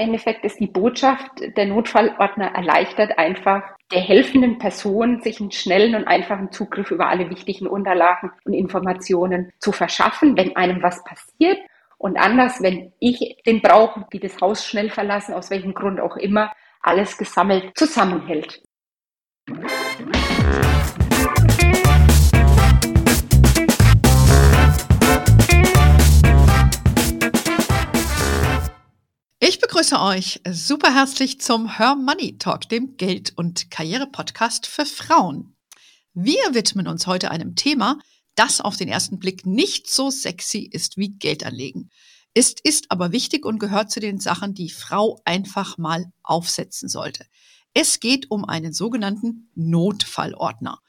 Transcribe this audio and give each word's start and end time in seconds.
Endeffekt 0.00 0.44
ist 0.44 0.58
die 0.58 0.66
Botschaft, 0.66 1.30
der 1.56 1.66
Notfallordner 1.66 2.54
erleichtert 2.54 3.18
einfach 3.18 3.62
der 3.92 4.00
helfenden 4.00 4.58
Person, 4.58 5.20
sich 5.20 5.40
einen 5.40 5.52
schnellen 5.52 5.94
und 5.94 6.06
einfachen 6.06 6.52
Zugriff 6.52 6.90
über 6.90 7.08
alle 7.08 7.28
wichtigen 7.30 7.66
Unterlagen 7.66 8.32
und 8.44 8.54
Informationen 8.54 9.52
zu 9.58 9.72
verschaffen, 9.72 10.36
wenn 10.36 10.56
einem 10.56 10.82
was 10.82 11.04
passiert. 11.04 11.58
Und 11.98 12.18
anders, 12.18 12.62
wenn 12.62 12.92
ich 12.98 13.36
den 13.46 13.60
brauche, 13.60 14.06
die 14.12 14.20
das 14.20 14.40
Haus 14.40 14.66
schnell 14.66 14.90
verlassen, 14.90 15.34
aus 15.34 15.50
welchem 15.50 15.74
Grund 15.74 16.00
auch 16.00 16.16
immer, 16.16 16.50
alles 16.80 17.18
gesammelt 17.18 17.76
zusammenhält. 17.76 18.62
Ich 29.42 29.58
begrüße 29.58 29.98
euch 29.98 30.42
super 30.50 30.94
herzlich 30.94 31.40
zum 31.40 31.78
Her 31.78 31.94
Money 31.94 32.36
Talk, 32.36 32.68
dem 32.68 32.98
Geld- 32.98 33.32
und 33.38 33.70
Karriere-Podcast 33.70 34.66
für 34.66 34.84
Frauen. 34.84 35.56
Wir 36.12 36.52
widmen 36.52 36.86
uns 36.86 37.06
heute 37.06 37.30
einem 37.30 37.56
Thema, 37.56 37.98
das 38.34 38.60
auf 38.60 38.76
den 38.76 38.88
ersten 38.88 39.18
Blick 39.18 39.46
nicht 39.46 39.88
so 39.90 40.10
sexy 40.10 40.68
ist 40.70 40.98
wie 40.98 41.12
Geld 41.12 41.46
anlegen. 41.46 41.88
Es 42.34 42.54
ist 42.62 42.90
aber 42.90 43.12
wichtig 43.12 43.46
und 43.46 43.58
gehört 43.58 43.90
zu 43.90 43.98
den 43.98 44.20
Sachen, 44.20 44.52
die 44.52 44.68
Frau 44.68 45.22
einfach 45.24 45.78
mal 45.78 46.12
aufsetzen 46.22 46.90
sollte. 46.90 47.24
Es 47.72 47.98
geht 47.98 48.30
um 48.30 48.44
einen 48.44 48.74
sogenannten 48.74 49.48
Notfallordner. 49.54 50.80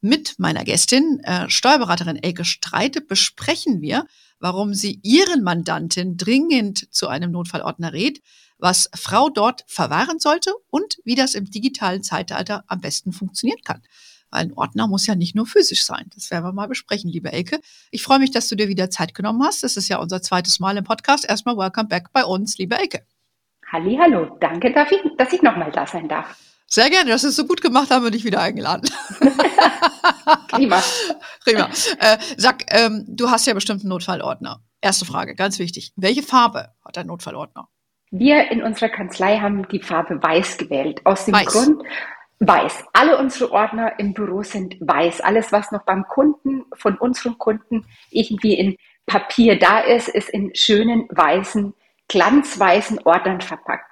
Mit 0.00 0.36
meiner 0.40 0.64
Gästin, 0.64 1.20
äh, 1.22 1.48
Steuerberaterin 1.48 2.16
Elke 2.16 2.44
Streite, 2.44 3.02
besprechen 3.02 3.80
wir, 3.80 4.04
warum 4.40 4.74
sie 4.74 4.98
ihren 5.02 5.42
Mandanten 5.42 6.16
dringend 6.16 6.92
zu 6.92 7.08
einem 7.08 7.30
Notfallordner 7.30 7.92
rät, 7.92 8.20
was 8.58 8.90
Frau 8.94 9.30
dort 9.30 9.64
verwahren 9.66 10.18
sollte 10.18 10.52
und 10.70 10.98
wie 11.04 11.14
das 11.14 11.34
im 11.34 11.50
digitalen 11.50 12.02
Zeitalter 12.02 12.64
am 12.66 12.80
besten 12.80 13.12
funktionieren 13.12 13.60
kann. 13.64 13.82
Weil 14.30 14.42
ein 14.42 14.52
Ordner 14.52 14.86
muss 14.86 15.06
ja 15.06 15.14
nicht 15.14 15.34
nur 15.34 15.46
physisch 15.46 15.84
sein. 15.84 16.06
Das 16.14 16.30
werden 16.30 16.44
wir 16.44 16.52
mal 16.52 16.68
besprechen, 16.68 17.10
liebe 17.10 17.32
Elke. 17.32 17.60
Ich 17.90 18.02
freue 18.02 18.18
mich, 18.18 18.30
dass 18.30 18.48
du 18.48 18.56
dir 18.56 18.68
wieder 18.68 18.90
Zeit 18.90 19.14
genommen 19.14 19.42
hast. 19.42 19.62
Das 19.62 19.76
ist 19.76 19.88
ja 19.88 19.98
unser 19.98 20.22
zweites 20.22 20.60
Mal 20.60 20.76
im 20.76 20.84
Podcast. 20.84 21.28
Erstmal 21.28 21.56
welcome 21.56 21.88
back 21.88 22.12
bei 22.12 22.24
uns, 22.24 22.56
liebe 22.58 22.78
Elke. 22.78 23.04
Halli, 23.72 23.98
hallo. 24.00 24.36
Danke, 24.40 24.72
dass 24.72 24.90
ich, 24.90 25.00
dass 25.16 25.32
ich 25.32 25.42
nochmal 25.42 25.70
da 25.72 25.86
sein 25.86 26.08
darf. 26.08 26.36
Sehr 26.66 26.88
gerne, 26.88 27.10
das 27.10 27.24
ist 27.24 27.34
so 27.34 27.46
gut 27.46 27.62
gemacht, 27.62 27.90
haben 27.90 28.04
wir 28.04 28.12
dich 28.12 28.24
wieder 28.24 28.40
eingeladen. 28.40 28.88
Prima. 30.48 30.80
Prima. 31.44 31.70
Äh, 31.98 32.18
sag, 32.36 32.64
ähm, 32.68 33.04
du 33.08 33.30
hast 33.30 33.46
ja 33.46 33.54
bestimmt 33.54 33.80
einen 33.80 33.88
Notfallordner. 33.90 34.62
Erste 34.80 35.04
Frage, 35.04 35.34
ganz 35.34 35.58
wichtig. 35.58 35.92
Welche 35.96 36.22
Farbe 36.22 36.72
hat 36.84 36.96
dein 36.96 37.06
Notfallordner? 37.06 37.68
Wir 38.10 38.50
in 38.50 38.62
unserer 38.62 38.88
Kanzlei 38.88 39.38
haben 39.38 39.68
die 39.68 39.80
Farbe 39.80 40.22
weiß 40.22 40.58
gewählt. 40.58 41.00
Aus 41.04 41.26
dem 41.26 41.34
weiß. 41.34 41.46
Grund, 41.46 41.82
weiß. 42.40 42.84
Alle 42.92 43.18
unsere 43.18 43.52
Ordner 43.52 43.98
im 43.98 44.14
Büro 44.14 44.42
sind 44.42 44.76
weiß. 44.80 45.20
Alles, 45.20 45.52
was 45.52 45.70
noch 45.70 45.84
beim 45.84 46.04
Kunden, 46.08 46.64
von 46.74 46.96
unseren 46.96 47.38
Kunden 47.38 47.86
irgendwie 48.10 48.54
in 48.54 48.76
Papier 49.06 49.58
da 49.58 49.80
ist, 49.80 50.08
ist 50.08 50.30
in 50.30 50.50
schönen 50.54 51.06
weißen, 51.10 51.74
glanzweißen 52.08 53.00
Ordnern 53.04 53.40
verpackt 53.40 53.90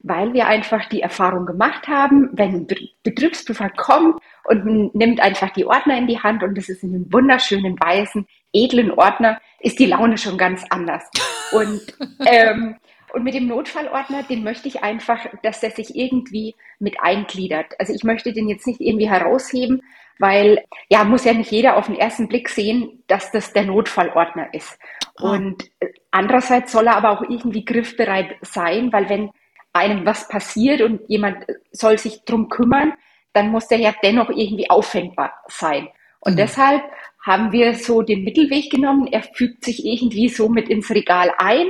weil 0.00 0.32
wir 0.34 0.46
einfach 0.46 0.88
die 0.88 1.00
Erfahrung 1.00 1.46
gemacht 1.46 1.88
haben, 1.88 2.30
wenn 2.32 2.54
ein 2.54 2.66
Betriebsprüfer 3.02 3.70
kommt 3.70 4.20
und 4.48 4.94
nimmt 4.94 5.20
einfach 5.20 5.50
die 5.50 5.66
Ordner 5.66 5.96
in 5.98 6.06
die 6.06 6.20
Hand 6.20 6.42
und 6.42 6.56
das 6.56 6.68
ist 6.68 6.82
in 6.82 6.94
einem 6.94 7.12
wunderschönen, 7.12 7.78
weißen, 7.78 8.26
edlen 8.52 8.90
Ordner, 8.90 9.40
ist 9.60 9.78
die 9.78 9.86
Laune 9.86 10.18
schon 10.18 10.38
ganz 10.38 10.64
anders. 10.70 11.04
Und, 11.52 11.80
ähm, 12.26 12.76
und 13.12 13.24
mit 13.24 13.34
dem 13.34 13.48
Notfallordner, 13.48 14.22
den 14.24 14.44
möchte 14.44 14.68
ich 14.68 14.82
einfach, 14.82 15.26
dass 15.42 15.60
der 15.60 15.70
sich 15.70 15.96
irgendwie 15.96 16.54
mit 16.78 17.00
eingliedert. 17.00 17.74
Also 17.78 17.92
ich 17.92 18.04
möchte 18.04 18.32
den 18.32 18.48
jetzt 18.48 18.66
nicht 18.66 18.80
irgendwie 18.80 19.08
herausheben, 19.08 19.82
weil 20.18 20.64
ja, 20.88 21.04
muss 21.04 21.24
ja 21.24 21.34
nicht 21.34 21.50
jeder 21.50 21.76
auf 21.76 21.86
den 21.86 21.96
ersten 21.96 22.28
Blick 22.28 22.48
sehen, 22.48 23.02
dass 23.06 23.32
das 23.32 23.52
der 23.52 23.64
Notfallordner 23.64 24.52
ist. 24.54 24.78
Oh. 25.20 25.30
Und 25.30 25.64
äh, 25.80 25.88
andererseits 26.10 26.72
soll 26.72 26.86
er 26.86 26.96
aber 26.96 27.10
auch 27.10 27.22
irgendwie 27.22 27.64
griffbereit 27.64 28.36
sein, 28.42 28.92
weil 28.92 29.08
wenn 29.08 29.30
einem 29.72 30.06
was 30.06 30.28
passiert 30.28 30.80
und 30.80 31.02
jemand 31.08 31.44
soll 31.70 31.98
sich 31.98 32.24
drum 32.24 32.48
kümmern, 32.48 32.94
dann 33.36 33.50
muss 33.50 33.68
der 33.68 33.78
ja 33.78 33.94
dennoch 34.02 34.30
irgendwie 34.30 34.70
auffängbar 34.70 35.32
sein. 35.48 35.88
Und 36.20 36.32
mhm. 36.32 36.36
deshalb 36.38 36.82
haben 37.22 37.52
wir 37.52 37.74
so 37.74 38.00
den 38.00 38.24
Mittelweg 38.24 38.70
genommen. 38.70 39.06
Er 39.06 39.22
fügt 39.22 39.64
sich 39.64 39.84
irgendwie 39.84 40.30
so 40.30 40.48
mit 40.48 40.70
ins 40.70 40.88
Regal 40.90 41.30
ein 41.36 41.66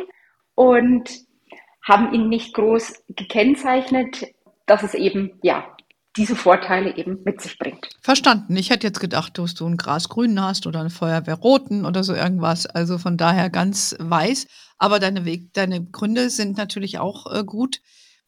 und 0.54 1.10
haben 1.82 2.14
ihn 2.14 2.28
nicht 2.28 2.54
groß 2.54 3.02
gekennzeichnet, 3.08 4.26
dass 4.66 4.84
es 4.84 4.94
eben, 4.94 5.38
ja, 5.42 5.76
diese 6.16 6.36
Vorteile 6.36 6.96
eben 6.96 7.22
mit 7.24 7.40
sich 7.40 7.58
bringt. 7.58 7.88
Verstanden. 8.00 8.56
Ich 8.56 8.70
hätte 8.70 8.86
jetzt 8.86 9.00
gedacht, 9.00 9.36
dass 9.38 9.54
du 9.54 9.66
einen 9.66 9.76
Grasgrünen 9.76 10.40
hast 10.40 10.66
oder 10.66 10.80
einen 10.80 10.90
Feuerwehrroten 10.90 11.84
oder 11.84 12.04
so 12.04 12.14
irgendwas. 12.14 12.66
Also 12.66 12.98
von 12.98 13.16
daher 13.16 13.50
ganz 13.50 13.96
weiß. 13.98 14.46
Aber 14.78 15.00
deine 15.00 15.24
Weg, 15.24 15.52
deine 15.52 15.84
Gründe 15.84 16.30
sind 16.30 16.56
natürlich 16.56 16.98
auch 16.98 17.26
äh, 17.32 17.44
gut, 17.44 17.80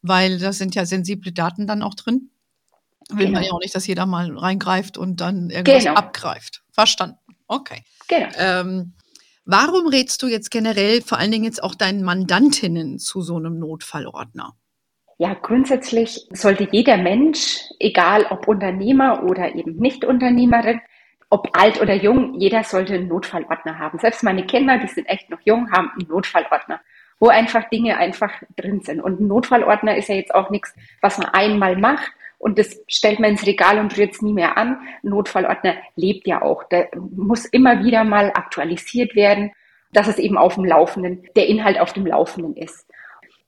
weil 0.03 0.39
da 0.39 0.53
sind 0.53 0.75
ja 0.75 0.85
sensible 0.85 1.33
Daten 1.33 1.67
dann 1.67 1.83
auch 1.83 1.95
drin. 1.95 2.31
Will 3.11 3.27
genau. 3.27 3.39
man 3.39 3.43
ja 3.45 3.53
auch 3.53 3.61
nicht, 3.61 3.75
dass 3.75 3.87
jeder 3.87 4.07
mal 4.07 4.37
reingreift 4.37 4.99
und 4.99 5.21
dann 5.21 5.51
irgendwas 5.51 5.85
genau. 5.85 5.97
abgreift. 5.97 6.63
Verstanden. 6.73 7.19
Okay. 7.47 7.83
Genau. 8.09 8.29
Ähm, 8.37 8.93
warum 9.45 9.87
rätst 9.89 10.23
du 10.23 10.27
jetzt 10.27 10.51
generell 10.51 11.01
vor 11.01 11.19
allen 11.19 11.31
Dingen 11.31 11.45
jetzt 11.45 11.63
auch 11.63 11.75
deinen 11.75 12.03
Mandantinnen 12.03 12.99
zu 12.99 13.23
so 13.23 13.37
einem 13.37 13.59
Notfallordner? 13.59 14.55
Ja, 15.17 15.35
grundsätzlich 15.35 16.29
sollte 16.31 16.69
jeder 16.71 16.97
Mensch, 16.97 17.59
egal 17.81 18.27
ob 18.31 18.47
Unternehmer 18.47 19.25
oder 19.25 19.55
eben 19.55 19.77
Nicht-Unternehmerin, 19.77 20.81
ob 21.31 21.57
alt 21.59 21.81
oder 21.81 21.95
jung, 21.95 22.35
jeder 22.39 22.63
sollte 22.63 22.95
einen 22.95 23.09
Notfallordner 23.09 23.79
haben. 23.79 23.99
Selbst 23.99 24.23
meine 24.23 24.47
Kinder, 24.47 24.79
die 24.79 24.87
sind 24.87 25.07
echt 25.07 25.29
noch 25.29 25.41
jung, 25.45 25.71
haben 25.73 25.91
einen 25.99 26.09
Notfallordner, 26.09 26.81
wo 27.19 27.29
einfach 27.29 27.69
Dinge 27.69 27.97
einfach 27.97 28.33
drin 28.57 28.81
sind. 28.83 29.01
Und 29.01 29.21
ein 29.21 29.27
Notfallordner 29.27 29.97
ist 29.97 30.09
ja 30.09 30.15
jetzt 30.15 30.35
auch 30.35 30.51
nichts, 30.51 30.75
was 31.01 31.19
man 31.19 31.29
einmal 31.29 31.77
macht 31.77 32.13
und 32.39 32.59
das 32.59 32.81
stellt 32.87 33.21
man 33.21 33.31
ins 33.31 33.47
Regal 33.47 33.79
und 33.79 33.97
rührt 33.97 34.15
es 34.15 34.23
nie 34.23 34.33
mehr 34.33 34.57
an. 34.57 34.81
Notfallordner 35.03 35.75
lebt 35.97 36.27
ja 36.27 36.43
auch. 36.43 36.65
Der 36.65 36.89
muss 36.97 37.45
immer 37.45 37.85
wieder 37.85 38.05
mal 38.05 38.31
aktualisiert 38.35 39.15
werden, 39.17 39.53
dass 39.93 40.07
es 40.07 40.19
eben 40.19 40.39
auf 40.39 40.55
dem 40.55 40.65
Laufenden, 40.65 41.25
der 41.37 41.49
Inhalt 41.49 41.81
auf 41.81 41.93
dem 41.93 42.07
Laufenden 42.07 42.57
ist. 42.57 42.87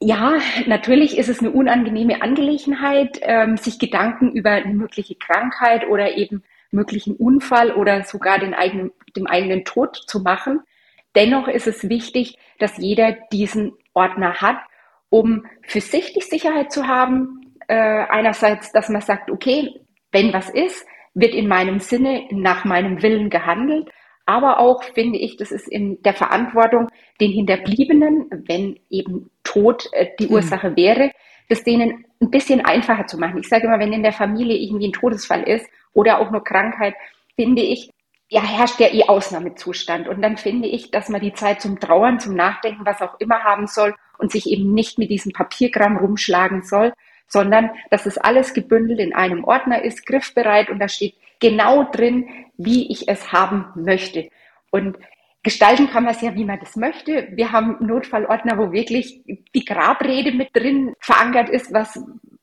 Ja, 0.01 0.39
natürlich 0.67 1.19
ist 1.19 1.29
es 1.29 1.41
eine 1.41 1.51
unangenehme 1.51 2.23
Angelegenheit, 2.23 3.19
ähm, 3.23 3.59
sich 3.59 3.79
Gedanken 3.79 4.33
über 4.33 4.51
eine 4.51 4.73
mögliche 4.73 5.15
Krankheit 5.15 5.87
oder 5.87 6.17
eben 6.17 6.43
möglichen 6.71 7.15
Unfall 7.17 7.73
oder 7.73 8.05
sogar 8.05 8.39
den 8.39 8.55
eigenen, 8.55 8.93
dem 9.15 9.27
eigenen 9.27 9.65
Tod 9.65 9.97
zu 10.07 10.21
machen. 10.21 10.61
Dennoch 11.15 11.49
ist 11.49 11.67
es 11.67 11.89
wichtig, 11.89 12.39
dass 12.59 12.79
jeder 12.79 13.13
diesen 13.33 13.73
Ordner 13.93 14.41
hat, 14.41 14.59
um 15.11 15.45
für 15.63 15.81
sich 15.81 16.13
die 16.15 16.23
Sicherheit 16.23 16.73
zu 16.73 16.87
haben. 16.87 17.50
Äh, 17.71 18.07
einerseits, 18.09 18.73
dass 18.73 18.89
man 18.89 19.01
sagt, 19.01 19.31
okay, 19.31 19.81
wenn 20.13 20.33
was 20.33 20.51
ist, 20.51 20.87
wird 21.15 21.35
in 21.35 21.49
meinem 21.49 21.81
Sinne 21.81 22.25
nach 22.31 22.65
meinem 22.65 23.03
Willen 23.03 23.31
gehandelt 23.31 23.91
aber 24.31 24.61
auch 24.61 24.85
finde 24.85 25.19
ich, 25.19 25.37
das 25.37 25.51
ist 25.51 25.67
in 25.67 26.01
der 26.03 26.15
Verantwortung 26.15 26.87
den 27.21 27.33
Hinterbliebenen, 27.33 28.29
wenn 28.47 28.79
eben 28.89 29.29
Tod 29.43 29.89
äh, 29.91 30.07
die 30.21 30.27
mhm. 30.27 30.35
Ursache 30.35 30.77
wäre, 30.77 31.11
das 31.49 31.65
denen 31.65 32.05
ein 32.21 32.31
bisschen 32.31 32.65
einfacher 32.65 33.09
zu 33.09 33.19
machen. 33.19 33.39
Ich 33.39 33.49
sage 33.49 33.67
immer, 33.67 33.81
wenn 33.81 33.93
in 33.93 34.05
der 34.05 34.13
Familie 34.13 34.57
irgendwie 34.57 34.87
ein 34.87 34.93
Todesfall 34.93 35.43
ist 35.43 35.67
oder 35.95 36.21
auch 36.21 36.31
nur 36.31 36.45
Krankheit, 36.45 36.95
finde 37.35 37.63
ich, 37.63 37.91
ja, 38.29 38.41
herrscht 38.41 38.79
ja 38.79 38.87
eh 38.95 39.03
Ausnahmezustand. 39.09 40.07
Und 40.07 40.23
dann 40.23 40.37
finde 40.37 40.69
ich, 40.69 40.93
dass 40.93 41.09
man 41.09 41.21
die 41.21 41.33
Zeit 41.33 41.61
zum 41.61 41.81
Trauern, 41.81 42.21
zum 42.21 42.37
Nachdenken, 42.37 42.87
was 42.87 43.03
auch 43.03 43.19
immer 43.19 43.43
haben 43.43 43.67
soll 43.67 43.97
und 44.19 44.31
sich 44.31 44.47
eben 44.47 44.73
nicht 44.73 44.97
mit 44.97 45.11
diesem 45.11 45.33
Papierkram 45.33 45.97
rumschlagen 45.97 46.63
soll, 46.63 46.93
sondern 47.31 47.71
dass 47.91 48.05
es 48.05 48.19
alles 48.19 48.53
gebündelt 48.53 49.01
in 49.01 49.15
einem 49.15 49.45
Ordner 49.45 49.83
ist, 49.83 50.05
griffbereit 50.05 50.69
und 50.69 50.79
da 50.79 50.89
steht 50.89 51.15
genau 51.41 51.85
drin, 51.85 52.29
wie 52.59 52.91
ich 52.93 53.09
es 53.09 53.33
haben 53.33 53.67
möchte. 53.75 54.29
Und 54.71 54.99
gestalten 55.43 55.89
kann 55.89 56.05
man 56.05 56.15
es 56.15 56.21
ja, 56.21 56.35
wie 56.35 56.45
man 56.45 56.61
das 56.61 56.77
möchte. 56.77 57.29
Wir 57.33 57.53
haben 57.53 57.77
Notfallordner, 57.81 58.59
wo 58.59 58.73
wirklich 58.73 59.23
die 59.55 59.65
Grabrede 59.65 60.33
mit 60.33 60.55
drin 60.55 60.95
verankert 61.01 61.49
ist, 61.49 61.73
was, 61.73 61.99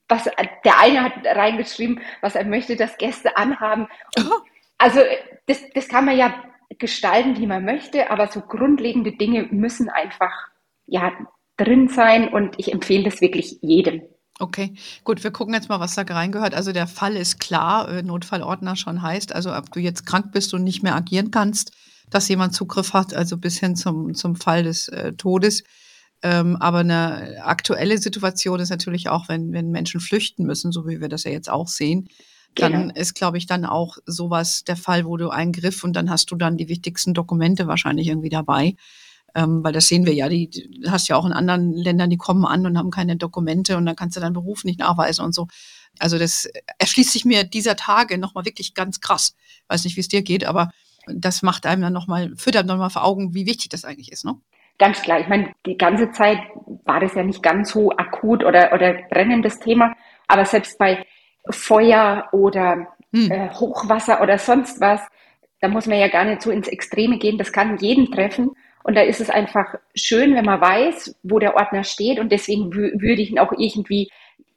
was 0.08 0.24
der 0.24 0.80
eine 0.80 1.04
hat 1.04 1.14
reingeschrieben, 1.26 2.00
was 2.22 2.36
er 2.36 2.46
möchte, 2.46 2.76
dass 2.76 2.98
Gäste 2.98 3.38
anhaben. 3.38 3.88
Und 4.16 4.32
also 4.78 5.02
das, 5.46 5.64
das 5.74 5.88
kann 5.88 6.06
man 6.06 6.18
ja 6.18 6.34
gestalten, 6.80 7.38
wie 7.38 7.48
man 7.48 7.66
möchte, 7.66 8.10
aber 8.10 8.28
so 8.28 8.42
grundlegende 8.42 9.12
Dinge 9.12 9.44
müssen 9.52 9.90
einfach 9.90 10.50
ja 10.86 11.12
drin 11.58 11.88
sein 11.88 12.30
und 12.30 12.56
ich 12.58 12.72
empfehle 12.72 13.06
das 13.06 13.22
wirklich 13.22 13.58
jedem. 13.62 14.04
Okay, 14.40 14.76
gut, 15.04 15.24
wir 15.24 15.32
gucken 15.32 15.56
jetzt 15.56 15.68
mal, 15.68 15.80
was 15.80 15.96
da 15.96 16.04
reingehört. 16.04 16.54
Also 16.54 16.72
der 16.72 16.86
Fall 16.86 17.16
ist 17.16 17.40
klar, 17.40 17.90
äh, 17.90 18.04
Notfallordner 18.04 18.76
schon 18.76 19.02
heißt, 19.02 19.34
also 19.34 19.56
ob 19.56 19.72
du 19.72 19.80
jetzt 19.80 20.06
krank 20.06 20.32
bist 20.32 20.54
und 20.54 20.64
nicht 20.64 20.84
mehr 20.84 20.96
agieren 20.96 21.32
kannst, 21.32 21.72
dass 22.12 22.28
jemand 22.28 22.54
Zugriff 22.54 22.94
hat, 22.94 23.14
also 23.14 23.38
bis 23.38 23.58
hin 23.58 23.76
zum, 23.76 24.14
zum 24.14 24.36
Fall 24.36 24.64
des 24.64 24.90
äh, 24.90 25.14
Todes. 25.14 25.64
Ähm, 26.22 26.56
aber 26.58 26.80
eine 26.80 27.44
aktuelle 27.44 27.98
Situation 27.98 28.60
ist 28.60 28.70
natürlich 28.70 29.10
auch, 29.10 29.28
wenn, 29.28 29.54
wenn 29.54 29.72
Menschen 29.72 30.00
flüchten 30.00 30.46
müssen, 30.46 30.72
so 30.72 30.88
wie 30.88 31.02
wir 31.02 31.10
das 31.10 31.24
ja 31.24 31.32
jetzt 31.32 31.50
auch 31.50 31.68
sehen, 31.68 32.08
dann 32.56 32.72
genau. 32.72 32.94
ist, 32.94 33.14
glaube 33.14 33.38
ich, 33.38 33.46
dann 33.46 33.66
auch 33.66 33.98
sowas 34.06 34.64
der 34.64 34.78
Fall, 34.78 35.06
wo 35.06 35.18
du 35.18 35.30
einen 35.30 35.52
Griff 35.52 35.84
und 35.84 35.94
dann 35.94 36.10
hast 36.10 36.32
du 36.32 36.36
dann 36.36 36.58
die 36.58 36.70
wichtigsten 36.70 37.14
Dokumente 37.14 37.68
wahrscheinlich 37.68 38.08
irgendwie 38.08 38.30
dabei. 38.30 38.76
Ähm, 39.36 39.64
weil 39.64 39.74
das 39.74 39.88
sehen 39.88 40.06
wir 40.06 40.14
ja, 40.14 40.30
die, 40.30 40.50
die 40.50 40.84
hast 40.90 41.08
ja 41.08 41.16
auch 41.16 41.26
in 41.26 41.34
anderen 41.34 41.74
Ländern, 41.74 42.10
die 42.10 42.18
kommen 42.18 42.46
an 42.46 42.66
und 42.66 42.78
haben 42.78 42.92
keine 42.92 43.18
Dokumente 43.18 43.78
und 43.78 43.86
dann 43.86 43.96
kannst 43.96 44.16
du 44.16 44.22
deinen 44.22 44.34
Beruf 44.34 44.64
nicht 44.64 44.80
nachweisen 44.80 45.24
und 45.24 45.34
so. 45.34 45.48
Also 46.00 46.18
das 46.18 46.50
erschließt 46.80 47.12
sich 47.12 47.26
mir 47.26 47.44
dieser 47.44 47.76
Tage 47.76 48.18
nochmal 48.18 48.46
wirklich 48.46 48.74
ganz 48.74 49.00
krass. 49.00 49.36
Weiß 49.68 49.84
nicht, 49.84 49.96
wie 49.96 50.02
es 50.02 50.08
dir 50.08 50.22
geht, 50.22 50.46
aber 50.46 50.72
das 51.08 51.42
macht 51.42 51.66
einem 51.66 51.82
dann 51.82 51.94
nochmal, 51.94 52.34
führt 52.36 52.58
einem 52.58 52.68
nochmal 52.68 52.90
vor 52.90 53.04
Augen, 53.04 53.34
wie 53.34 53.46
wichtig 53.46 53.70
das 53.70 53.86
eigentlich 53.86 54.12
ist, 54.12 54.26
ne? 54.26 54.36
Ganz 54.80 55.02
klar. 55.02 55.20
Ich 55.20 55.28
meine, 55.28 55.54
die 55.66 55.78
ganze 55.78 56.12
Zeit 56.12 56.38
war 56.86 57.00
das 57.00 57.16
ja 57.16 57.24
nicht 57.24 57.42
ganz 57.42 57.72
so 57.72 57.92
akut 57.92 58.44
oder, 58.44 58.74
oder 58.74 58.94
brennendes 59.10 59.60
Thema. 59.60 59.96
Aber 60.28 60.46
selbst 60.46 60.78
bei 60.78 61.04
Feuer 61.50 62.28
oder 62.32 62.88
hm. 63.12 63.32
äh, 63.32 63.50
Hochwasser 63.50 64.22
oder 64.22 64.38
sonst 64.38 64.80
was, 64.80 65.02
da 65.62 65.68
muss 65.68 65.88
man 65.88 65.98
ja 65.98 66.10
gar 66.10 66.26
nicht 66.26 66.44
so 66.44 66.52
ins 66.52 66.68
Extreme 66.68 67.18
gehen. 67.18 67.40
Das 67.40 67.52
kann 67.52 67.78
jeden 67.78 68.12
treffen. 68.12 68.52
Und 68.88 68.96
da 68.96 69.02
ist 69.02 69.20
es 69.20 69.30
einfach 69.30 69.76
schön, 69.96 70.34
wenn 70.34 70.46
man 70.46 70.62
weiß, 70.62 71.20
wo 71.24 71.40
der 71.40 71.58
Ordner 71.58 71.84
steht. 71.84 72.20
Und 72.20 72.32
deswegen 72.32 72.74
würde 72.74 73.22
ich 73.22 73.32
ihn 73.32 73.38
auch 73.38 73.52
irgendwie 73.52 74.10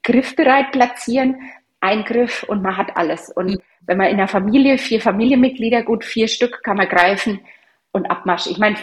griffbereit 0.03 0.71
platzieren. 0.71 1.35
Eingriff 1.81 2.43
und 2.43 2.61
man 2.61 2.77
hat 2.77 2.95
alles. 2.95 3.29
Und 3.29 3.49
hm. 3.49 3.61
wenn 3.81 3.97
man 3.97 4.07
in 4.07 4.13
einer 4.13 4.29
Familie, 4.29 4.77
vier 4.77 5.01
Familienmitglieder, 5.01 5.83
gut 5.83 6.05
vier 6.05 6.29
Stück, 6.29 6.63
kann 6.63 6.77
man 6.77 6.87
greifen 6.87 7.41
und 7.91 8.09
Abmarsch. 8.09 8.47
Ich 8.47 8.57
meine, 8.57 8.77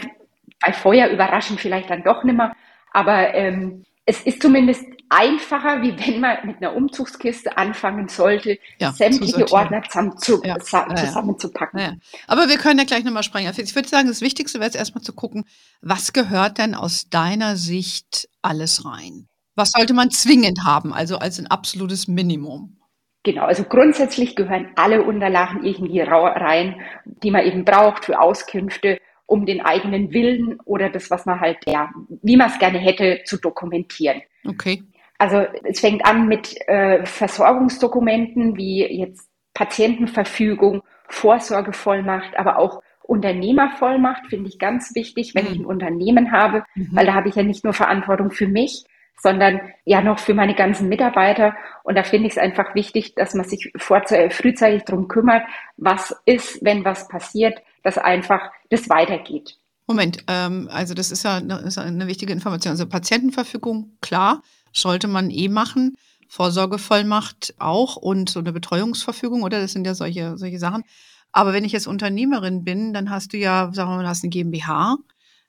bei 0.61 0.75
Feuer 0.75 1.09
überraschen 1.09 1.56
vielleicht 1.56 1.89
dann 1.89 2.03
doch 2.03 2.25
nicht 2.25 2.37
mehr, 2.37 2.55
aber 2.93 3.33
ähm, 3.35 3.85
es 4.08 4.22
ist 4.22 4.40
zumindest 4.40 4.87
einfacher, 5.10 5.82
wie 5.82 5.94
wenn 5.99 6.20
man 6.20 6.38
mit 6.44 6.56
einer 6.56 6.75
Umzugskiste 6.75 7.58
anfangen 7.58 8.08
sollte, 8.08 8.58
ja, 8.78 8.90
sämtliche 8.90 9.52
Ordner 9.52 9.82
zusammen 9.82 10.16
zu, 10.16 10.43
ja, 10.43 10.58
zusammenzupacken. 10.58 11.78
Ja, 11.78 11.93
Aber 12.26 12.49
wir 12.49 12.56
können 12.56 12.78
ja 12.78 12.87
gleich 12.87 13.05
nochmal 13.05 13.22
sprechen. 13.22 13.52
Ich 13.58 13.75
würde 13.75 13.88
sagen, 13.88 14.08
das 14.08 14.22
Wichtigste 14.22 14.60
wäre 14.60 14.66
jetzt 14.66 14.76
erstmal 14.76 15.02
zu 15.05 15.12
gucken, 15.12 15.44
was 15.82 16.14
gehört 16.14 16.56
denn 16.56 16.75
aus 16.75 17.10
deiner 17.10 17.56
Sicht 17.56 18.31
alles 18.40 18.87
rein? 18.87 19.28
Was 19.56 19.72
sollte 19.76 19.93
man 19.93 20.11
zwingend 20.11 20.61
haben, 20.64 20.94
also 20.94 21.19
als 21.19 21.38
ein 21.38 21.46
absolutes 21.46 22.08
Minimum? 22.08 22.78
Genau, 23.25 23.44
also 23.44 23.64
grundsätzlich 23.64 24.37
gehören 24.37 24.70
alle 24.76 25.02
Unterlagen 25.02 25.64
irgendwie 25.64 26.00
rein, 26.00 26.81
die 27.04 27.31
man 27.31 27.44
eben 27.44 27.66
braucht 27.66 28.06
für 28.06 28.19
Auskünfte 28.19 28.99
um 29.28 29.44
den 29.44 29.60
eigenen 29.60 30.12
Willen 30.12 30.58
oder 30.64 30.88
das, 30.88 31.10
was 31.10 31.26
man 31.26 31.38
halt, 31.38 31.58
ja, 31.66 31.90
wie 32.22 32.36
man 32.36 32.48
es 32.48 32.58
gerne 32.58 32.78
hätte, 32.78 33.20
zu 33.25 33.36
dokumentieren. 33.36 34.22
Okay. 34.46 34.82
Also 35.19 35.44
es 35.64 35.80
fängt 35.80 36.04
an 36.06 36.28
mit 36.28 36.56
äh, 36.66 37.04
Versorgungsdokumenten 37.04 38.56
wie 38.56 38.86
jetzt 38.86 39.28
Patientenverfügung, 39.52 40.82
Vorsorgevollmacht, 41.08 42.38
aber 42.38 42.58
auch 42.58 42.82
Unternehmervollmacht 43.02 44.28
finde 44.28 44.48
ich 44.48 44.58
ganz 44.58 44.94
wichtig, 44.94 45.34
wenn 45.34 45.44
mhm. 45.44 45.52
ich 45.52 45.58
ein 45.58 45.66
Unternehmen 45.66 46.32
habe, 46.32 46.64
mhm. 46.75 46.88
weil 46.92 47.06
da 47.06 47.14
habe 47.14 47.28
ich 47.28 47.34
ja 47.34 47.42
nicht 47.42 47.64
nur 47.64 47.75
Verantwortung 47.75 48.30
für 48.30 48.48
mich, 48.48 48.84
sondern 49.20 49.60
ja 49.84 50.00
noch 50.00 50.20
für 50.20 50.34
meine 50.34 50.54
ganzen 50.54 50.88
Mitarbeiter. 50.88 51.54
Und 51.82 51.98
da 51.98 52.02
finde 52.02 52.28
ich 52.28 52.34
es 52.34 52.38
einfach 52.38 52.75
wichtig, 52.75 53.14
dass 53.14 53.34
man 53.34 53.44
sich 53.44 53.72
frühzeitig 53.76 54.84
darum 54.84 55.08
kümmert, 55.08 55.42
was 55.76 56.19
ist, 56.25 56.64
wenn 56.64 56.84
was 56.84 57.08
passiert, 57.08 57.60
dass 57.88 57.96
einfach 57.96 58.50
das 58.69 58.90
weitergeht. 58.90 59.56
Moment, 59.87 60.19
ähm, 60.29 60.69
also 60.70 60.93
das 60.93 61.11
ist 61.11 61.25
ja 61.25 61.37
eine, 61.37 61.61
ist 61.61 61.79
eine 61.79 62.06
wichtige 62.06 62.35
Information. 62.35 62.73
Also 62.73 62.87
Patientenverfügung, 62.87 63.96
klar, 64.02 64.43
sollte 64.73 65.08
man 65.08 65.31
eh 65.31 65.49
machen. 65.49 65.96
Vorsorgevollmacht 66.29 67.55
auch 67.58 67.96
und 67.96 68.29
so 68.29 68.40
eine 68.40 68.52
Betreuungsverfügung, 68.52 69.43
oder? 69.43 69.62
Das 69.62 69.73
sind 69.73 69.87
ja 69.87 69.94
solche, 69.94 70.37
solche 70.37 70.58
Sachen. 70.58 70.85
Aber 71.32 71.55
wenn 71.55 71.64
ich 71.64 71.73
jetzt 71.73 71.87
Unternehmerin 71.87 72.64
bin, 72.64 72.93
dann 72.93 73.08
hast 73.08 73.32
du 73.32 73.38
ja, 73.38 73.70
sagen 73.73 73.90
wir 73.90 73.96
mal, 73.96 74.02
du 74.02 74.08
hast 74.08 74.23
eine 74.23 74.31
GmbH. 74.31 74.96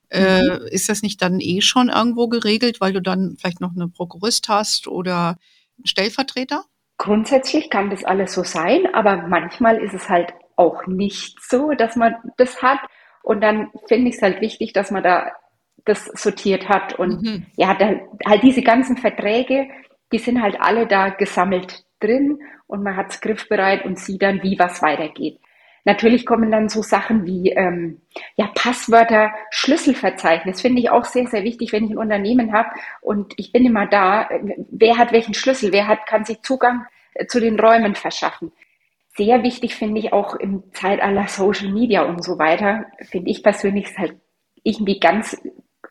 Äh, 0.08 0.42
mhm. 0.42 0.50
Äh, 0.50 0.70
ist 0.74 0.88
das 0.88 1.02
nicht 1.02 1.22
dann 1.22 1.42
eh 1.42 1.60
schon 1.60 1.90
irgendwo 1.90 2.30
geregelt, 2.30 2.80
weil 2.80 2.94
du 2.94 3.02
dann 3.02 3.36
vielleicht 3.38 3.60
noch 3.60 3.76
eine 3.76 3.90
Prokurist 3.90 4.48
hast 4.48 4.88
oder 4.88 5.38
einen 5.78 5.86
Stellvertreter? 5.86 6.64
Grundsätzlich 6.98 7.70
kann 7.70 7.90
das 7.90 8.06
alles 8.06 8.34
so 8.34 8.44
sein, 8.44 8.88
aber 8.94 9.28
manchmal 9.28 9.78
ist 9.78 9.94
es 9.94 10.08
halt 10.08 10.34
auch 10.60 10.86
nicht 10.86 11.42
so, 11.42 11.72
dass 11.72 11.96
man 11.96 12.16
das 12.38 12.62
hat. 12.62 12.80
Und 13.24 13.42
dann 13.42 13.72
finde 13.88 14.10
ich 14.10 14.16
es 14.16 14.22
halt 14.22 14.42
wichtig, 14.42 14.74
dass 14.74 14.92
man 14.92 15.04
da 15.04 15.32
das 15.86 16.06
sortiert 16.06 16.68
hat. 16.68 17.00
Und 17.00 17.24
mhm. 17.24 17.46
ja, 17.56 17.74
da, 17.74 17.96
halt 18.28 18.44
diese 18.44 18.62
ganzen 18.62 18.98
Verträge, 18.98 19.68
die 20.12 20.20
sind 20.20 20.42
halt 20.42 20.60
alle 20.60 20.86
da 20.86 21.10
gesammelt 21.10 21.86
drin 22.00 22.40
und 22.68 22.84
man 22.84 22.96
hat 22.96 23.12
es 23.12 23.22
griffbereit 23.22 23.86
und 23.86 23.98
sieht 23.98 24.22
dann, 24.22 24.44
wie 24.44 24.60
was 24.60 24.82
weitergeht. 24.82 25.40
Natürlich 25.86 26.26
kommen 26.26 26.52
dann 26.52 26.68
so 26.68 26.82
Sachen 26.82 27.26
wie 27.26 27.52
ähm, 27.52 28.02
ja, 28.36 28.50
Passwörter, 28.54 29.32
Schlüsselverzeichnis, 29.50 30.62
finde 30.62 30.82
ich 30.82 30.90
auch 30.90 31.06
sehr, 31.06 31.28
sehr 31.28 31.44
wichtig, 31.44 31.72
wenn 31.72 31.86
ich 31.86 31.92
ein 31.92 31.98
Unternehmen 31.98 32.52
habe 32.52 32.70
und 33.02 33.34
ich 33.38 33.52
bin 33.54 33.66
immer 33.66 33.88
da, 33.88 34.30
wer 34.72 34.98
hat 34.98 35.14
welchen 35.14 35.34
Schlüssel, 35.34 35.72
wer 35.72 35.88
hat, 35.88 36.06
kann 36.06 36.26
sich 36.26 36.42
Zugang 36.42 36.86
äh, 37.14 37.26
zu 37.28 37.40
den 37.40 37.60
Räumen 37.60 37.96
verschaffen 37.96 38.52
sehr 39.20 39.44
wichtig 39.44 39.76
finde 39.76 40.00
ich 40.00 40.14
auch 40.14 40.34
im 40.36 40.64
Zeitalter 40.72 41.28
Social 41.28 41.74
Media 41.74 42.04
und 42.04 42.24
so 42.24 42.40
weiter, 42.40 42.86
finde 43.02 43.30
ich 43.30 43.44
persönlich 43.44 43.98
halt 43.98 44.16
irgendwie 44.64 44.98
ganz 44.98 45.36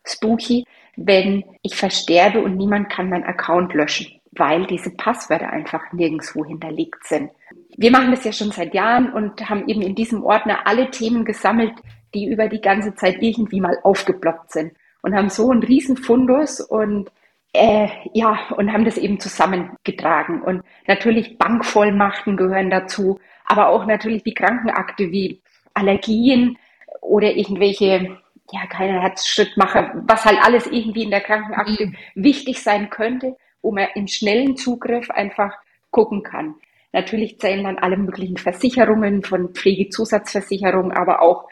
spooky, 0.03 0.65
wenn 0.97 1.45
ich 1.61 1.77
versterbe 1.77 2.41
und 2.41 2.57
niemand 2.57 2.89
kann 2.89 3.11
meinen 3.11 3.25
Account 3.25 3.75
löschen, 3.75 4.19
weil 4.33 4.67
diese 4.67 4.97
Passwörter 4.97 5.51
einfach 5.51 5.93
nirgendwo 5.93 6.43
hinterlegt 6.43 7.05
sind. 7.05 7.31
Wir 7.77 7.91
machen 7.91 8.13
das 8.13 8.25
ja 8.25 8.33
schon 8.33 8.51
seit 8.51 8.73
Jahren 8.73 9.13
und 9.13 9.47
haben 9.51 9.69
eben 9.69 9.83
in 9.83 9.95
diesem 9.95 10.25
Ordner 10.25 10.67
alle 10.67 10.91
Themen 10.91 11.27
gesammelt, 11.27 11.75
die 12.15 12.31
über 12.31 12.49
die 12.49 12.63
ganze 12.63 12.95
Zeit 12.95 13.23
irgendwie 13.23 13.61
mal 13.61 13.79
aufgeploppt 13.83 14.53
sind 14.53 14.73
und 15.03 15.15
haben 15.15 15.29
so 15.29 15.51
einen 15.51 15.63
riesen 15.63 15.99
Fundus 15.99 16.63
und 16.63 17.11
äh, 17.59 17.89
ja, 18.15 18.39
und 18.57 18.73
haben 18.73 18.85
das 18.85 18.97
eben 18.97 19.19
zusammengetragen. 19.19 20.43
Und 20.43 20.63
natürlich 20.87 21.39
Bankvollmachten 21.39 22.37
gehören 22.37 22.71
dazu, 22.71 23.19
aber 23.45 23.69
auch 23.69 23.85
natürlich 23.87 24.23
die 24.23 24.35
Krankenakte 24.35 25.11
wie 25.11 25.43
Allergien 25.75 26.57
oder 27.01 27.35
irgendwelche, 27.35 28.17
ja, 28.53 28.67
keine 28.69 29.03
Herzschrittmacher, 29.03 29.93
was 30.07 30.25
halt 30.25 30.39
alles 30.43 30.67
irgendwie 30.67 31.03
in 31.03 31.11
der 31.11 31.21
Krankenakte 31.21 31.87
mhm. 31.87 31.97
wichtig 32.15 32.63
sein 32.63 32.91
könnte, 32.91 33.37
wo 33.61 33.73
man 33.73 33.89
im 33.95 34.07
schnellen 34.07 34.57
Zugriff 34.57 35.11
einfach 35.11 35.53
gucken 35.91 36.23
kann. 36.23 36.55
Natürlich 36.93 37.39
zählen 37.39 37.65
dann 37.65 37.79
alle 37.79 37.97
möglichen 37.97 38.37
Versicherungen 38.37 39.23
von 39.23 39.53
Pflegezusatzversicherung, 39.53 40.93
aber 40.93 41.21
auch 41.23 41.47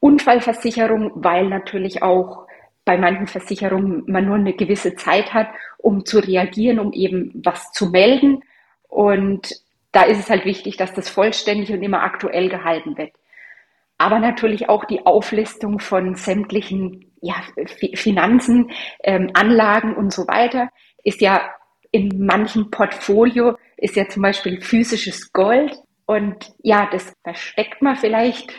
Unfallversicherung, 0.00 1.12
weil 1.14 1.48
natürlich 1.48 2.02
auch 2.02 2.43
bei 2.84 2.98
manchen 2.98 3.26
Versicherungen 3.26 4.04
man 4.06 4.26
nur 4.26 4.36
eine 4.36 4.54
gewisse 4.54 4.94
Zeit 4.94 5.32
hat, 5.32 5.48
um 5.78 6.04
zu 6.04 6.18
reagieren, 6.18 6.78
um 6.78 6.92
eben 6.92 7.40
was 7.44 7.72
zu 7.72 7.86
melden. 7.86 8.42
Und 8.88 9.48
da 9.92 10.02
ist 10.02 10.18
es 10.18 10.30
halt 10.30 10.44
wichtig, 10.44 10.76
dass 10.76 10.92
das 10.92 11.08
vollständig 11.08 11.72
und 11.72 11.82
immer 11.82 12.02
aktuell 12.02 12.48
gehalten 12.48 12.96
wird. 12.98 13.12
Aber 13.96 14.18
natürlich 14.18 14.68
auch 14.68 14.84
die 14.84 15.06
Auflistung 15.06 15.78
von 15.78 16.14
sämtlichen 16.16 17.12
ja, 17.22 17.36
Finanzen, 17.94 18.70
ähm, 19.02 19.30
Anlagen 19.34 19.94
und 19.94 20.12
so 20.12 20.26
weiter 20.26 20.68
ist 21.04 21.20
ja 21.20 21.48
in 21.90 22.26
manchen 22.26 22.70
Portfolio 22.70 23.56
ist 23.76 23.94
ja 23.94 24.08
zum 24.08 24.22
Beispiel 24.22 24.60
physisches 24.60 25.32
Gold. 25.32 25.76
Und 26.06 26.52
ja, 26.62 26.88
das 26.90 27.14
versteckt 27.22 27.82
man 27.82 27.96
vielleicht 27.96 28.52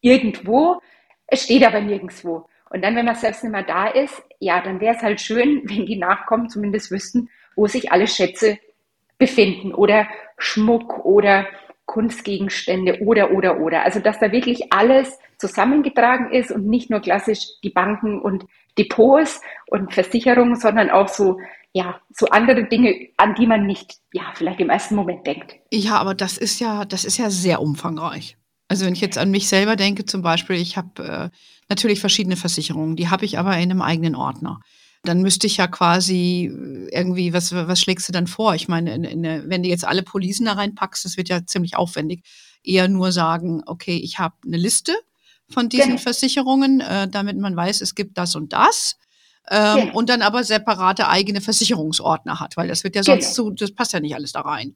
irgendwo. 0.00 0.80
Es 1.26 1.44
steht 1.44 1.66
aber 1.66 1.80
nirgendwo. 1.80 2.46
Und 2.70 2.82
dann, 2.82 2.96
wenn 2.96 3.06
man 3.06 3.14
selbst 3.14 3.42
nicht 3.42 3.52
mehr 3.52 3.62
da 3.62 3.86
ist, 3.86 4.22
ja, 4.40 4.60
dann 4.60 4.80
wäre 4.80 4.96
es 4.96 5.02
halt 5.02 5.20
schön, 5.20 5.62
wenn 5.64 5.86
die 5.86 5.98
Nachkommen 5.98 6.48
zumindest 6.48 6.90
wüssten, 6.90 7.28
wo 7.56 7.66
sich 7.66 7.92
alle 7.92 8.06
Schätze 8.06 8.58
befinden 9.18 9.74
oder 9.74 10.06
Schmuck 10.38 11.04
oder 11.04 11.46
Kunstgegenstände 11.86 13.00
oder, 13.00 13.32
oder, 13.32 13.60
oder. 13.60 13.82
Also, 13.82 13.98
dass 13.98 14.18
da 14.18 14.30
wirklich 14.30 14.72
alles 14.72 15.18
zusammengetragen 15.38 16.30
ist 16.30 16.50
und 16.50 16.66
nicht 16.66 16.90
nur 16.90 17.00
klassisch 17.00 17.46
die 17.64 17.70
Banken 17.70 18.20
und 18.20 18.44
Depots 18.76 19.40
und 19.66 19.92
Versicherungen, 19.92 20.56
sondern 20.56 20.90
auch 20.90 21.08
so, 21.08 21.38
ja, 21.72 22.00
so 22.10 22.26
andere 22.26 22.64
Dinge, 22.64 23.08
an 23.16 23.34
die 23.34 23.46
man 23.46 23.66
nicht, 23.66 23.96
ja, 24.12 24.32
vielleicht 24.34 24.60
im 24.60 24.70
ersten 24.70 24.94
Moment 24.94 25.26
denkt. 25.26 25.56
Ja, 25.72 25.96
aber 25.96 26.14
das 26.14 26.38
ist 26.38 26.60
ja, 26.60 26.84
das 26.84 27.04
ist 27.04 27.18
ja 27.18 27.30
sehr 27.30 27.60
umfangreich. 27.60 28.36
Also 28.68 28.84
wenn 28.84 28.92
ich 28.92 29.00
jetzt 29.00 29.18
an 29.18 29.30
mich 29.30 29.48
selber 29.48 29.76
denke, 29.76 30.04
zum 30.04 30.22
Beispiel, 30.22 30.56
ich 30.56 30.76
habe 30.76 31.02
äh, 31.02 31.36
natürlich 31.68 32.00
verschiedene 32.00 32.36
Versicherungen, 32.36 32.96
die 32.96 33.08
habe 33.08 33.24
ich 33.24 33.38
aber 33.38 33.56
in 33.56 33.70
einem 33.70 33.82
eigenen 33.82 34.14
Ordner. 34.14 34.60
Dann 35.04 35.22
müsste 35.22 35.46
ich 35.46 35.56
ja 35.56 35.66
quasi 35.66 36.52
äh, 36.52 36.88
irgendwie, 36.94 37.32
was, 37.32 37.54
was 37.54 37.80
schlägst 37.80 38.08
du 38.08 38.12
dann 38.12 38.26
vor? 38.26 38.54
Ich 38.54 38.68
meine, 38.68 38.94
in, 38.94 39.04
in, 39.04 39.48
wenn 39.48 39.62
du 39.62 39.68
jetzt 39.68 39.86
alle 39.86 40.02
Polisen 40.02 40.46
da 40.46 40.52
reinpackst, 40.52 41.04
das 41.04 41.16
wird 41.16 41.28
ja 41.28 41.46
ziemlich 41.46 41.76
aufwendig. 41.76 42.24
Eher 42.62 42.88
nur 42.88 43.12
sagen, 43.12 43.62
okay, 43.66 43.96
ich 43.96 44.18
habe 44.18 44.34
eine 44.44 44.58
Liste 44.58 44.92
von 45.48 45.68
diesen 45.70 45.90
genau. 45.90 46.00
Versicherungen, 46.02 46.80
äh, 46.80 47.08
damit 47.08 47.38
man 47.38 47.56
weiß, 47.56 47.80
es 47.80 47.94
gibt 47.94 48.18
das 48.18 48.34
und 48.34 48.52
das. 48.52 48.98
ähm, 49.50 49.76
genau. 49.76 49.94
und 49.94 50.10
dann 50.10 50.22
aber 50.22 50.44
separate 50.44 51.08
eigene 51.08 51.40
Versicherungsordner 51.40 52.40
hat, 52.40 52.56
weil 52.56 52.68
das 52.68 52.84
wird 52.84 52.96
ja 52.96 53.02
sonst 53.02 53.34
genau. 53.34 53.48
zu, 53.48 53.54
das 53.54 53.72
passt 53.72 53.92
ja 53.92 54.00
nicht 54.00 54.14
alles 54.14 54.32
da 54.32 54.42
rein. 54.42 54.74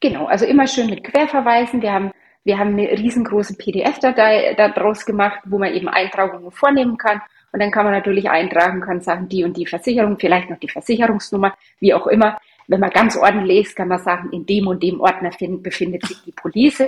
Genau, 0.00 0.26
also 0.26 0.44
immer 0.44 0.66
schön 0.66 0.88
mit 0.88 1.04
Querverweisen. 1.04 1.82
Wir 1.82 1.92
haben, 1.92 2.10
wir 2.44 2.58
haben 2.58 2.70
eine 2.70 2.90
riesengroße 2.90 3.56
PDF-Datei 3.56 4.54
daraus 4.54 5.06
gemacht, 5.06 5.40
wo 5.46 5.58
man 5.58 5.72
eben 5.72 5.88
Eintragungen 5.88 6.50
vornehmen 6.50 6.98
kann. 6.98 7.22
Und 7.52 7.60
dann 7.60 7.70
kann 7.70 7.84
man 7.84 7.94
natürlich 7.94 8.28
eintragen, 8.28 8.82
kann 8.82 9.00
sagen, 9.00 9.28
die 9.28 9.44
und 9.44 9.56
die 9.56 9.66
Versicherung, 9.66 10.18
vielleicht 10.18 10.50
noch 10.50 10.58
die 10.58 10.68
Versicherungsnummer, 10.68 11.54
wie 11.80 11.94
auch 11.94 12.06
immer. 12.06 12.38
Wenn 12.66 12.80
man 12.80 12.90
ganz 12.90 13.16
ordentlich 13.16 13.58
liest, 13.58 13.76
kann 13.76 13.88
man 13.88 13.98
sagen, 13.98 14.30
in 14.32 14.44
dem 14.44 14.66
und 14.66 14.82
dem 14.82 15.00
Ordner 15.00 15.32
find, 15.32 15.62
befindet 15.62 16.06
sich 16.06 16.22
die 16.22 16.32
Police. 16.32 16.84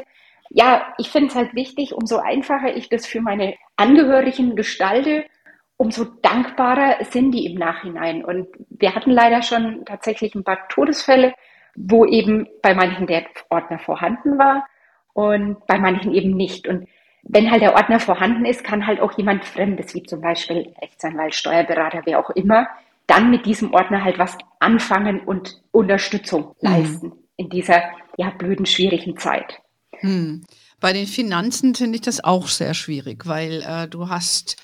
Ja, 0.50 0.94
ich 0.98 1.08
finde 1.08 1.28
es 1.28 1.34
halt 1.34 1.54
wichtig, 1.54 1.94
umso 1.94 2.18
einfacher 2.18 2.76
ich 2.76 2.88
das 2.88 3.06
für 3.06 3.20
meine 3.20 3.54
Angehörigen 3.76 4.56
gestalte, 4.56 5.25
umso 5.78 6.04
dankbarer 6.04 7.04
sind 7.04 7.32
die 7.32 7.46
im 7.46 7.58
Nachhinein. 7.58 8.25
Und 8.25 8.48
wir 8.68 8.94
hatten 8.94 9.10
leider 9.10 9.42
schon 9.42 9.84
tatsächlich 9.86 10.34
ein 10.34 10.44
paar 10.44 10.68
Todesfälle, 10.68 11.34
wo 11.75 12.04
eben 12.04 12.46
bei 12.62 12.75
manchen 12.75 13.06
der 13.06 13.25
Ordner 13.48 13.78
vorhanden 13.78 14.38
war 14.38 14.66
und 15.16 15.66
bei 15.66 15.78
manchen 15.78 16.12
eben 16.12 16.37
nicht. 16.37 16.68
Und 16.68 16.87
wenn 17.23 17.50
halt 17.50 17.62
der 17.62 17.75
Ordner 17.75 17.99
vorhanden 17.99 18.44
ist, 18.44 18.62
kann 18.62 18.87
halt 18.87 19.00
auch 19.00 19.16
jemand 19.16 19.46
Fremdes, 19.46 19.94
wie 19.94 20.02
zum 20.02 20.20
Beispiel 20.20 20.75
Rechtsanwalt, 20.82 21.35
Steuerberater, 21.35 22.02
wer 22.04 22.20
auch 22.20 22.28
immer, 22.30 22.68
dann 23.06 23.30
mit 23.30 23.46
diesem 23.46 23.73
Ordner 23.73 24.04
halt 24.04 24.18
was 24.18 24.37
anfangen 24.61 25.20
und 25.20 25.62
Unterstützung 25.73 26.54
mhm. 26.61 26.68
leisten 26.68 27.12
in 27.38 27.49
dieser 27.49 27.82
ja 28.18 28.28
blöden, 28.30 28.66
schwierigen 28.66 29.16
Zeit. 29.16 29.61
Hm. 30.00 30.44
Bei 30.80 30.92
den 30.92 31.06
Finanzen 31.06 31.75
finde 31.75 31.96
ich 31.96 32.02
das 32.02 32.23
auch 32.23 32.49
sehr 32.49 32.75
schwierig, 32.75 33.26
weil 33.26 33.62
äh, 33.66 33.88
du 33.88 34.11
hast 34.11 34.56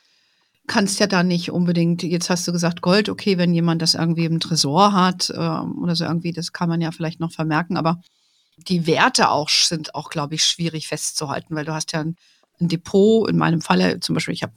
kannst 0.67 1.01
ja 1.01 1.07
da 1.07 1.23
nicht 1.23 1.51
unbedingt, 1.51 2.03
jetzt 2.03 2.31
hast 2.31 2.47
du 2.47 2.53
gesagt 2.53 2.83
Gold, 2.83 3.09
okay, 3.09 3.37
wenn 3.37 3.53
jemand 3.55 3.83
das 3.83 3.95
irgendwie 3.95 4.27
im 4.27 4.39
Tresor 4.39 4.93
hat 4.93 5.31
äh, 5.31 5.37
oder 5.37 5.97
so 5.97 6.05
irgendwie, 6.05 6.33
das 6.33 6.53
kann 6.53 6.69
man 6.69 6.81
ja 6.81 6.93
vielleicht 6.93 7.21
noch 7.21 7.33
vermerken, 7.33 7.77
aber 7.77 8.01
die 8.57 8.87
Werte 8.87 9.31
auch 9.31 9.49
sind 9.49 9.95
auch, 9.95 10.11
glaube 10.11 10.35
ich, 10.35 10.45
schwierig 10.45 10.89
festzuhalten, 10.89 11.55
weil 11.55 11.65
du 11.65 11.73
hast 11.73 11.93
ja 11.93 12.01
ein, 12.01 12.17
ein 12.61 12.69
Depot, 12.69 13.29
in 13.29 13.37
meinem 13.37 13.61
Falle 13.61 14.01
zum 14.01 14.15
Beispiel, 14.15 14.35
ich 14.35 14.43
habe 14.43 14.53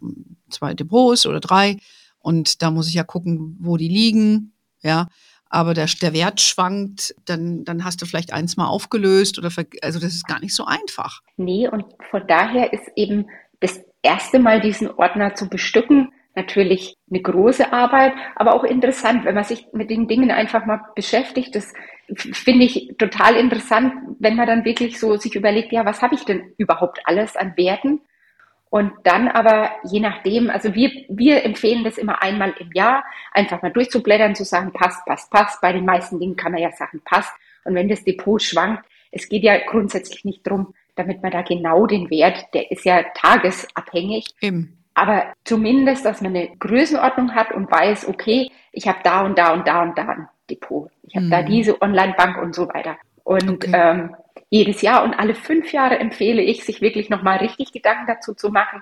zwei 0.49 0.73
Depots 0.73 1.25
oder 1.25 1.39
drei 1.39 1.77
und 2.19 2.61
da 2.61 2.71
muss 2.71 2.87
ich 2.87 2.93
ja 2.93 3.03
gucken, 3.03 3.57
wo 3.59 3.77
die 3.77 3.87
liegen, 3.87 4.53
ja. 4.81 5.07
Aber 5.47 5.73
der, 5.73 5.85
der 5.85 6.11
Wert 6.13 6.41
schwankt, 6.41 7.15
dann, 7.25 7.63
dann 7.63 7.85
hast 7.85 8.01
du 8.01 8.05
vielleicht 8.05 8.33
eins 8.33 8.57
mal 8.57 8.67
aufgelöst 8.67 9.37
oder 9.37 9.49
also 9.81 9.99
das 9.99 10.13
ist 10.13 10.27
gar 10.27 10.39
nicht 10.39 10.53
so 10.53 10.65
einfach. 10.65 11.21
Nee, 11.37 11.67
und 11.67 11.85
von 12.09 12.27
daher 12.27 12.73
ist 12.73 12.89
eben 12.95 13.29
das 13.61 13.79
erste 14.01 14.39
Mal 14.39 14.59
diesen 14.59 14.89
Ordner 14.89 15.35
zu 15.35 15.47
bestücken 15.47 16.11
natürlich 16.35 16.95
eine 17.09 17.21
große 17.21 17.71
Arbeit, 17.71 18.13
aber 18.35 18.53
auch 18.53 18.63
interessant, 18.63 19.25
wenn 19.25 19.35
man 19.35 19.43
sich 19.43 19.67
mit 19.73 19.89
den 19.89 20.07
Dingen 20.07 20.31
einfach 20.31 20.65
mal 20.65 20.81
beschäftigt. 20.95 21.55
Das 21.55 21.73
finde 22.15 22.65
ich 22.65 22.95
total 22.97 23.35
interessant, 23.35 23.93
wenn 24.19 24.35
man 24.35 24.47
dann 24.47 24.65
wirklich 24.65 24.99
so 24.99 25.15
sich 25.17 25.35
überlegt, 25.35 25.71
ja, 25.71 25.85
was 25.85 26.01
habe 26.01 26.15
ich 26.15 26.25
denn 26.25 26.53
überhaupt 26.57 26.99
alles 27.05 27.35
an 27.35 27.53
Werten? 27.57 28.01
Und 28.69 28.91
dann 29.03 29.29
aber 29.29 29.71
je 29.89 30.01
nachdem, 30.01 30.49
also 30.49 30.75
wir, 30.75 30.91
wir 31.07 31.45
empfehlen 31.45 31.83
das 31.83 31.97
immer 31.97 32.21
einmal 32.21 32.53
im 32.59 32.71
Jahr, 32.73 33.05
einfach 33.31 33.61
mal 33.61 33.71
durchzublättern, 33.71 34.35
zu 34.35 34.43
sagen, 34.43 34.73
passt, 34.73 35.05
passt, 35.05 35.31
passt. 35.31 35.61
Bei 35.61 35.71
den 35.71 35.85
meisten 35.85 36.19
Dingen 36.19 36.35
kann 36.35 36.51
man 36.51 36.61
ja 36.61 36.71
sagen, 36.71 37.01
passt. 37.05 37.33
Und 37.63 37.75
wenn 37.75 37.87
das 37.87 38.03
Depot 38.03 38.41
schwankt, 38.41 38.83
es 39.11 39.29
geht 39.29 39.43
ja 39.43 39.57
grundsätzlich 39.65 40.25
nicht 40.25 40.45
drum, 40.45 40.73
damit 40.95 41.21
man 41.21 41.31
da 41.31 41.41
genau 41.41 41.85
den 41.85 42.09
Wert, 42.09 42.53
der 42.53 42.69
ist 42.71 42.83
ja 42.83 43.03
tagesabhängig. 43.15 44.33
Eben. 44.41 44.84
Aber 44.95 45.33
zumindest, 45.43 46.05
dass 46.05 46.21
man 46.21 46.35
eine 46.35 46.55
Größenordnung 46.57 47.35
hat 47.35 47.51
und 47.51 47.69
weiß, 47.69 48.07
okay, 48.07 48.49
ich 48.71 48.87
habe 48.87 48.99
da 49.03 49.21
und 49.21 49.37
da 49.37 49.53
und 49.53 49.67
da 49.67 49.83
und 49.83 49.97
da 49.97 50.07
ein 50.07 50.27
Depot. 50.49 50.89
Ich 51.03 51.15
habe 51.15 51.27
mhm. 51.27 51.31
da 51.31 51.41
diese 51.43 51.81
Online-Bank 51.81 52.41
und 52.41 52.55
so 52.55 52.67
weiter. 52.69 52.97
Und 53.23 53.49
okay. 53.49 53.71
ähm, 53.73 54.15
jedes 54.49 54.81
Jahr 54.81 55.03
und 55.03 55.13
alle 55.13 55.35
fünf 55.35 55.73
Jahre 55.73 55.99
empfehle 55.99 56.41
ich, 56.41 56.63
sich 56.63 56.81
wirklich 56.81 57.09
nochmal 57.09 57.39
richtig 57.39 57.73
Gedanken 57.73 58.05
dazu 58.07 58.33
zu 58.33 58.49
machen, 58.49 58.81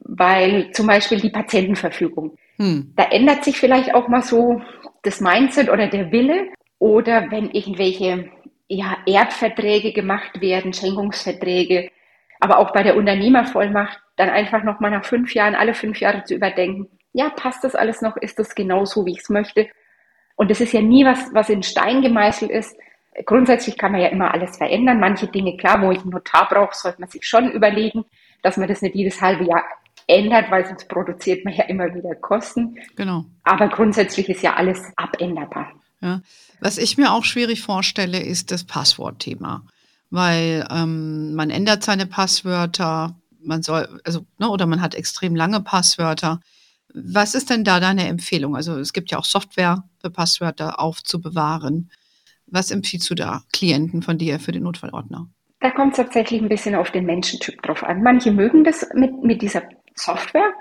weil 0.00 0.72
zum 0.72 0.88
Beispiel 0.88 1.20
die 1.20 1.30
Patientenverfügung. 1.30 2.36
Hm. 2.56 2.92
Da 2.96 3.04
ändert 3.04 3.44
sich 3.44 3.58
vielleicht 3.58 3.94
auch 3.94 4.08
mal 4.08 4.22
so 4.22 4.60
das 5.02 5.20
Mindset 5.20 5.70
oder 5.70 5.86
der 5.86 6.10
Wille 6.10 6.48
oder 6.80 7.30
wenn 7.30 7.50
irgendwelche 7.50 8.30
ja, 8.66 8.96
Erbverträge 9.06 9.92
gemacht 9.92 10.40
werden, 10.40 10.72
Schenkungsverträge, 10.72 11.90
aber 12.40 12.58
auch 12.58 12.72
bei 12.72 12.82
der 12.82 12.96
Unternehmervollmacht 12.96 14.00
dann 14.16 14.30
einfach 14.30 14.62
nochmal 14.62 14.90
nach 14.90 15.04
fünf 15.04 15.34
Jahren, 15.34 15.54
alle 15.54 15.74
fünf 15.74 16.00
Jahre 16.00 16.24
zu 16.24 16.34
überdenken, 16.34 16.88
ja, 17.12 17.30
passt 17.30 17.64
das 17.64 17.74
alles 17.74 18.02
noch? 18.02 18.16
Ist 18.16 18.38
das 18.38 18.54
genau 18.54 18.84
so, 18.84 19.06
wie 19.06 19.12
ich 19.12 19.20
es 19.20 19.28
möchte? 19.28 19.68
Und 20.36 20.50
das 20.50 20.60
ist 20.60 20.72
ja 20.72 20.82
nie 20.82 21.04
was, 21.04 21.32
was 21.34 21.48
in 21.48 21.62
Stein 21.62 22.02
gemeißelt 22.02 22.50
ist 22.50 22.76
grundsätzlich 23.24 23.76
kann 23.76 23.92
man 23.92 24.00
ja 24.00 24.08
immer 24.08 24.32
alles 24.32 24.56
verändern. 24.56 25.00
Manche 25.00 25.26
Dinge, 25.26 25.56
klar, 25.56 25.82
wo 25.82 25.90
ich 25.90 26.00
einen 26.00 26.10
Notar 26.10 26.48
brauche, 26.48 26.74
sollte 26.74 27.00
man 27.00 27.10
sich 27.10 27.26
schon 27.26 27.50
überlegen, 27.50 28.04
dass 28.42 28.56
man 28.56 28.68
das 28.68 28.82
nicht 28.82 28.94
jedes 28.94 29.20
halbe 29.20 29.44
Jahr 29.44 29.62
ändert, 30.06 30.50
weil 30.50 30.66
sonst 30.66 30.88
produziert 30.88 31.44
man 31.44 31.54
ja 31.54 31.64
immer 31.64 31.92
wieder 31.94 32.14
Kosten. 32.14 32.78
Genau. 32.96 33.24
Aber 33.44 33.68
grundsätzlich 33.68 34.28
ist 34.28 34.42
ja 34.42 34.54
alles 34.54 34.80
abänderbar. 34.96 35.72
Ja. 36.00 36.20
Was 36.60 36.78
ich 36.78 36.96
mir 36.96 37.12
auch 37.12 37.24
schwierig 37.24 37.62
vorstelle, 37.62 38.20
ist 38.20 38.50
das 38.50 38.64
Passwortthema. 38.64 39.62
Weil 40.10 40.66
ähm, 40.70 41.34
man 41.34 41.50
ändert 41.50 41.84
seine 41.84 42.06
Passwörter, 42.06 43.16
man 43.40 43.62
soll, 43.62 44.00
also, 44.04 44.26
ne, 44.38 44.48
oder 44.48 44.66
man 44.66 44.80
hat 44.80 44.94
extrem 44.94 45.36
lange 45.36 45.60
Passwörter. 45.60 46.40
Was 46.94 47.34
ist 47.34 47.50
denn 47.50 47.64
da 47.64 47.80
deine 47.80 48.08
Empfehlung? 48.08 48.56
Also 48.56 48.78
es 48.78 48.92
gibt 48.92 49.10
ja 49.10 49.18
auch 49.18 49.24
Software 49.24 49.84
für 50.00 50.10
Passwörter 50.10 50.80
aufzubewahren. 50.80 51.90
Was 52.46 52.70
empfiehlst 52.70 53.10
du 53.10 53.14
da 53.14 53.42
Klienten 53.52 54.02
von 54.02 54.16
dir 54.16 54.40
für 54.40 54.52
den 54.52 54.62
Notfallordner? 54.62 55.28
Da 55.60 55.70
kommt 55.70 55.92
es 55.92 55.96
tatsächlich 55.98 56.40
ein 56.40 56.48
bisschen 56.48 56.74
auf 56.74 56.90
den 56.90 57.04
Menschentyp 57.04 57.60
drauf 57.62 57.82
an. 57.82 58.02
Manche 58.02 58.30
mögen 58.30 58.64
das 58.64 58.86
mit, 58.94 59.22
mit 59.22 59.42
dieser 59.42 59.62
Software, 59.94 60.52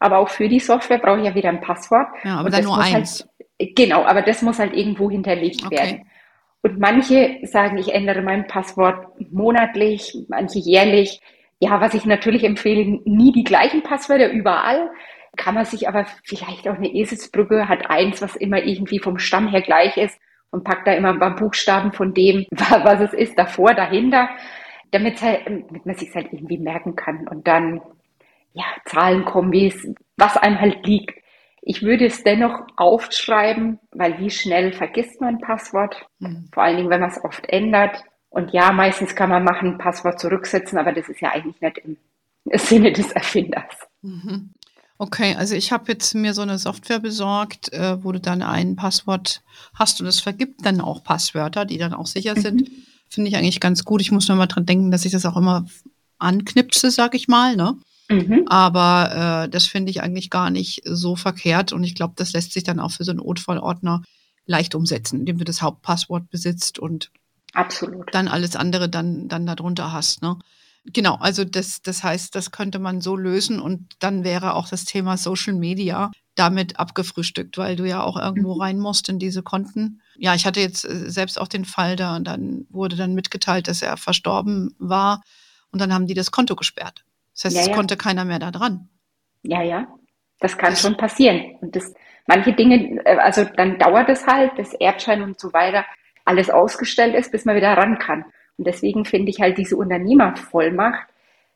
aber 0.00 0.18
auch 0.18 0.28
für 0.28 0.48
die 0.48 0.60
Software 0.60 0.98
brauche 0.98 1.20
ich 1.20 1.26
ja 1.26 1.34
wieder 1.34 1.48
ein 1.48 1.60
Passwort. 1.60 2.08
Ja, 2.24 2.36
aber 2.38 2.50
dann 2.50 2.64
nur 2.64 2.76
halt 2.76 2.96
eins. 2.96 3.26
Halt, 3.58 3.76
genau, 3.76 4.04
aber 4.04 4.22
das 4.22 4.42
muss 4.42 4.58
halt 4.58 4.74
irgendwo 4.74 5.10
hinterlegt 5.10 5.64
okay. 5.64 5.76
werden. 5.76 6.06
Und 6.62 6.78
manche 6.78 7.40
sagen, 7.42 7.76
ich 7.78 7.92
ändere 7.92 8.22
mein 8.22 8.46
Passwort 8.46 9.06
monatlich, 9.32 10.16
manche 10.28 10.60
jährlich. 10.60 11.20
Ja, 11.58 11.80
was 11.80 11.94
ich 11.94 12.04
natürlich 12.06 12.44
empfehle, 12.44 13.00
nie 13.04 13.32
die 13.32 13.44
gleichen 13.44 13.82
Passwörter 13.82 14.30
überall. 14.30 14.90
Kann 15.36 15.54
man 15.54 15.64
sich 15.64 15.88
aber 15.88 16.06
vielleicht 16.24 16.68
auch 16.68 16.76
eine 16.76 16.92
Eselsbrücke 16.92 17.68
hat 17.68 17.90
eins, 17.90 18.22
was 18.22 18.36
immer 18.36 18.62
irgendwie 18.62 18.98
vom 18.98 19.18
Stamm 19.18 19.48
her 19.48 19.62
gleich 19.62 19.96
ist 19.96 20.18
und 20.50 20.64
packt 20.64 20.86
da 20.86 20.92
immer 20.92 21.10
ein 21.10 21.18
paar 21.18 21.34
Buchstaben 21.34 21.92
von 21.92 22.14
dem, 22.14 22.46
was 22.50 23.00
es 23.00 23.12
ist, 23.12 23.38
davor, 23.38 23.74
dahinter, 23.74 24.28
damit, 24.92 25.20
halt, 25.22 25.46
damit 25.46 25.86
man 25.86 25.96
sich 25.96 26.14
halt 26.14 26.32
irgendwie 26.32 26.58
merken 26.58 26.94
kann 26.94 27.26
und 27.28 27.48
dann 27.48 27.80
ja, 28.52 28.64
Zahlenkombis, 28.84 29.94
was 30.16 30.36
einem 30.36 30.60
halt 30.60 30.86
liegt. 30.86 31.21
Ich 31.64 31.82
würde 31.82 32.06
es 32.06 32.24
dennoch 32.24 32.66
aufschreiben, 32.76 33.78
weil 33.92 34.18
wie 34.18 34.30
schnell 34.30 34.72
vergisst 34.72 35.20
man 35.20 35.36
ein 35.36 35.40
Passwort? 35.40 36.04
Mhm. 36.18 36.48
Vor 36.52 36.64
allen 36.64 36.76
Dingen, 36.76 36.90
wenn 36.90 37.00
man 37.00 37.10
es 37.10 37.22
oft 37.22 37.48
ändert. 37.48 38.02
Und 38.30 38.52
ja, 38.52 38.72
meistens 38.72 39.14
kann 39.14 39.30
man 39.30 39.44
machen, 39.44 39.78
Passwort 39.78 40.18
zurücksetzen, 40.18 40.76
aber 40.78 40.92
das 40.92 41.08
ist 41.08 41.20
ja 41.20 41.30
eigentlich 41.30 41.60
nicht 41.60 41.78
im 41.78 41.96
Sinne 42.58 42.92
des 42.92 43.12
Erfinders. 43.12 43.74
Mhm. 44.02 44.50
Okay, 44.98 45.34
also 45.36 45.54
ich 45.54 45.72
habe 45.72 45.90
jetzt 45.92 46.14
mir 46.14 46.34
so 46.34 46.42
eine 46.42 46.58
Software 46.58 46.98
besorgt, 46.98 47.72
äh, 47.72 48.02
wo 48.02 48.12
du 48.12 48.20
dann 48.20 48.42
ein 48.42 48.76
Passwort 48.76 49.42
hast 49.74 50.00
und 50.00 50.06
es 50.06 50.20
vergibt 50.20 50.64
dann 50.66 50.80
auch 50.80 51.04
Passwörter, 51.04 51.64
die 51.64 51.78
dann 51.78 51.94
auch 51.94 52.06
sicher 52.06 52.34
sind. 52.36 52.62
Mhm. 52.62 52.84
Finde 53.08 53.28
ich 53.28 53.36
eigentlich 53.36 53.60
ganz 53.60 53.84
gut. 53.84 54.00
Ich 54.00 54.10
muss 54.10 54.28
nur 54.28 54.36
mal 54.36 54.46
dran 54.46 54.66
denken, 54.66 54.90
dass 54.90 55.04
ich 55.04 55.12
das 55.12 55.26
auch 55.26 55.36
immer 55.36 55.66
anknipse, 56.18 56.90
sag 56.90 57.14
ich 57.14 57.28
mal. 57.28 57.56
Ne? 57.56 57.76
Mhm. 58.12 58.44
Aber 58.48 59.44
äh, 59.44 59.48
das 59.48 59.66
finde 59.66 59.90
ich 59.90 60.02
eigentlich 60.02 60.30
gar 60.30 60.50
nicht 60.50 60.82
so 60.84 61.16
verkehrt 61.16 61.72
und 61.72 61.84
ich 61.84 61.94
glaube, 61.94 62.14
das 62.16 62.32
lässt 62.32 62.52
sich 62.52 62.64
dann 62.64 62.80
auch 62.80 62.90
für 62.90 63.04
so 63.04 63.12
einen 63.12 63.20
Notfallordner 63.20 64.02
leicht 64.46 64.74
umsetzen, 64.74 65.20
indem 65.20 65.38
du 65.38 65.44
das 65.44 65.62
Hauptpasswort 65.62 66.30
besitzt 66.30 66.78
und 66.78 67.10
Absolut. 67.54 68.12
dann 68.12 68.28
alles 68.28 68.56
andere 68.56 68.88
dann, 68.88 69.28
dann 69.28 69.46
darunter 69.46 69.92
hast. 69.92 70.22
Ne? 70.22 70.38
Genau, 70.84 71.14
also 71.16 71.44
das, 71.44 71.80
das 71.82 72.02
heißt, 72.02 72.34
das 72.34 72.50
könnte 72.50 72.78
man 72.78 73.00
so 73.00 73.16
lösen 73.16 73.60
und 73.60 73.94
dann 74.00 74.24
wäre 74.24 74.54
auch 74.54 74.68
das 74.68 74.84
Thema 74.84 75.16
Social 75.16 75.54
Media 75.54 76.10
damit 76.34 76.78
abgefrühstückt, 76.78 77.58
weil 77.58 77.76
du 77.76 77.86
ja 77.86 78.02
auch 78.02 78.16
irgendwo 78.16 78.54
mhm. 78.54 78.60
rein 78.60 78.78
musst 78.78 79.08
in 79.08 79.18
diese 79.18 79.42
Konten. 79.42 80.00
Ja, 80.16 80.34
ich 80.34 80.46
hatte 80.46 80.60
jetzt 80.60 80.84
äh, 80.84 81.10
selbst 81.10 81.38
auch 81.38 81.48
den 81.48 81.64
Fall 81.64 81.94
da 81.94 82.16
und 82.16 82.24
dann 82.24 82.66
wurde 82.70 82.96
dann 82.96 83.14
mitgeteilt, 83.14 83.68
dass 83.68 83.82
er 83.82 83.96
verstorben 83.96 84.74
war 84.78 85.22
und 85.70 85.80
dann 85.80 85.92
haben 85.92 86.06
die 86.06 86.14
das 86.14 86.30
Konto 86.30 86.56
gesperrt. 86.56 87.04
Das 87.42 87.46
heißt, 87.46 87.56
ja, 87.56 87.62
es 87.62 87.68
ja. 87.68 87.74
konnte 87.74 87.96
keiner 87.96 88.24
mehr 88.24 88.38
da 88.38 88.50
dran. 88.50 88.88
Ja, 89.42 89.62
ja, 89.62 89.88
das 90.38 90.56
kann 90.56 90.70
das 90.70 90.80
schon 90.80 90.96
passieren. 90.96 91.56
Und 91.60 91.74
das, 91.74 91.92
manche 92.26 92.52
Dinge, 92.52 93.00
äh, 93.04 93.16
also 93.16 93.44
dann 93.44 93.78
dauert 93.78 94.08
es 94.08 94.26
halt, 94.26 94.54
bis 94.54 94.74
Erbschein 94.74 95.22
und 95.22 95.40
so 95.40 95.52
weiter 95.52 95.84
alles 96.24 96.50
ausgestellt 96.50 97.14
ist, 97.16 97.32
bis 97.32 97.44
man 97.44 97.56
wieder 97.56 97.76
ran 97.76 97.98
kann. 97.98 98.24
Und 98.56 98.66
deswegen 98.66 99.04
finde 99.04 99.30
ich 99.30 99.40
halt 99.40 99.58
diese 99.58 99.76
Unternehmervollmacht 99.76 101.08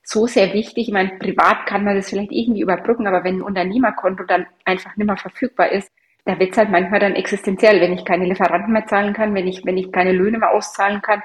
so 0.02 0.26
sehr 0.26 0.52
wichtig. 0.54 0.88
Ich 0.88 0.92
meine, 0.92 1.10
privat 1.18 1.66
kann 1.66 1.84
man 1.84 1.96
das 1.96 2.10
vielleicht 2.10 2.32
irgendwie 2.32 2.62
überbrücken, 2.62 3.06
aber 3.06 3.22
wenn 3.24 3.38
ein 3.38 3.42
Unternehmerkonto 3.42 4.24
dann 4.24 4.46
einfach 4.64 4.96
nicht 4.96 5.06
mehr 5.06 5.16
verfügbar 5.16 5.70
ist, 5.70 5.90
da 6.24 6.38
wird 6.40 6.52
es 6.52 6.58
halt 6.58 6.70
manchmal 6.70 6.98
dann 6.98 7.14
existenziell, 7.14 7.80
wenn 7.80 7.92
ich 7.92 8.04
keine 8.04 8.24
Lieferanten 8.24 8.72
mehr 8.72 8.86
zahlen 8.86 9.12
kann, 9.12 9.34
wenn 9.34 9.46
ich, 9.46 9.64
wenn 9.64 9.76
ich 9.76 9.92
keine 9.92 10.12
Löhne 10.12 10.38
mehr 10.38 10.50
auszahlen 10.50 11.00
kann. 11.00 11.22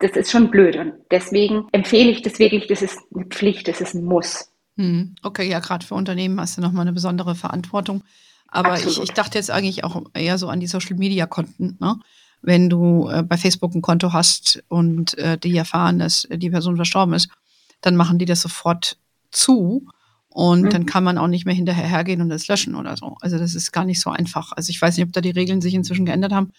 Das 0.00 0.12
ist 0.12 0.30
schon 0.30 0.50
blöd. 0.50 0.76
Und 0.76 0.94
deswegen 1.10 1.68
empfehle 1.72 2.10
ich 2.10 2.22
das 2.22 2.38
wirklich, 2.38 2.66
das 2.66 2.82
ist 2.82 2.98
eine 3.14 3.26
Pflicht, 3.26 3.68
das 3.68 3.80
ist 3.80 3.94
ein 3.94 4.04
Muss. 4.04 4.50
Hm, 4.76 5.14
okay, 5.22 5.48
ja, 5.48 5.60
gerade 5.60 5.84
für 5.84 5.94
Unternehmen 5.94 6.40
hast 6.40 6.56
du 6.56 6.62
nochmal 6.62 6.82
eine 6.82 6.92
besondere 6.92 7.34
Verantwortung. 7.34 8.02
Aber 8.48 8.78
ich, 8.78 9.00
ich, 9.00 9.10
dachte 9.12 9.38
jetzt 9.38 9.50
eigentlich 9.50 9.84
auch 9.84 10.02
eher 10.14 10.38
so 10.38 10.48
an 10.48 10.58
die 10.58 10.66
Social 10.66 10.96
Media 10.96 11.26
Konten, 11.26 11.76
ne? 11.80 11.96
Wenn 12.42 12.70
du 12.70 13.08
äh, 13.08 13.22
bei 13.22 13.36
Facebook 13.36 13.74
ein 13.74 13.82
Konto 13.82 14.14
hast 14.14 14.64
und 14.68 15.16
äh, 15.18 15.36
die 15.36 15.54
erfahren, 15.56 15.98
dass 15.98 16.26
die 16.30 16.50
Person 16.50 16.76
verstorben 16.76 17.14
ist, 17.14 17.28
dann 17.82 17.96
machen 17.96 18.18
die 18.18 18.24
das 18.24 18.40
sofort 18.40 18.96
zu 19.30 19.86
und 20.30 20.62
mhm. 20.62 20.70
dann 20.70 20.86
kann 20.86 21.04
man 21.04 21.18
auch 21.18 21.26
nicht 21.26 21.44
mehr 21.44 21.54
hinterher 21.54 21.86
hergehen 21.86 22.22
und 22.22 22.30
das 22.30 22.48
löschen 22.48 22.74
oder 22.74 22.96
so. 22.96 23.16
Also 23.20 23.38
das 23.38 23.54
ist 23.54 23.72
gar 23.72 23.84
nicht 23.84 24.00
so 24.00 24.10
einfach. 24.10 24.52
Also 24.52 24.70
ich 24.70 24.80
weiß 24.80 24.96
nicht, 24.96 25.06
ob 25.06 25.12
da 25.12 25.20
die 25.20 25.30
Regeln 25.30 25.60
sich 25.60 25.74
inzwischen 25.74 26.06
geändert 26.06 26.32
haben. 26.32 26.52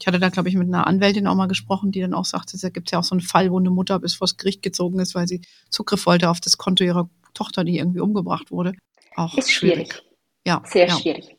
Ich 0.00 0.06
hatte 0.06 0.18
da, 0.18 0.28
glaube 0.28 0.48
ich, 0.48 0.54
mit 0.54 0.68
einer 0.68 0.86
Anwältin 0.86 1.26
auch 1.26 1.34
mal 1.34 1.46
gesprochen, 1.46 1.90
die 1.90 2.00
dann 2.00 2.14
auch 2.14 2.24
sagte, 2.24 2.56
da 2.58 2.68
gibt 2.68 2.88
es 2.88 2.92
ja 2.92 2.98
auch 3.00 3.04
so 3.04 3.14
einen 3.14 3.20
Fall, 3.20 3.50
wo 3.50 3.58
eine 3.58 3.70
Mutter 3.70 3.98
bis 3.98 4.14
vors 4.14 4.36
Gericht 4.36 4.62
gezogen 4.62 5.00
ist, 5.00 5.14
weil 5.14 5.26
sie 5.26 5.42
Zugriff 5.70 6.06
wollte 6.06 6.30
auf 6.30 6.40
das 6.40 6.56
Konto 6.56 6.84
ihrer 6.84 7.08
Tochter, 7.34 7.64
die 7.64 7.78
irgendwie 7.78 8.00
umgebracht 8.00 8.50
wurde. 8.50 8.72
Auch 9.16 9.36
ist 9.36 9.50
schwierig. 9.50 9.92
schwierig. 9.92 10.02
Ja. 10.46 10.62
Sehr 10.64 10.88
ja. 10.88 10.96
schwierig. 10.96 11.36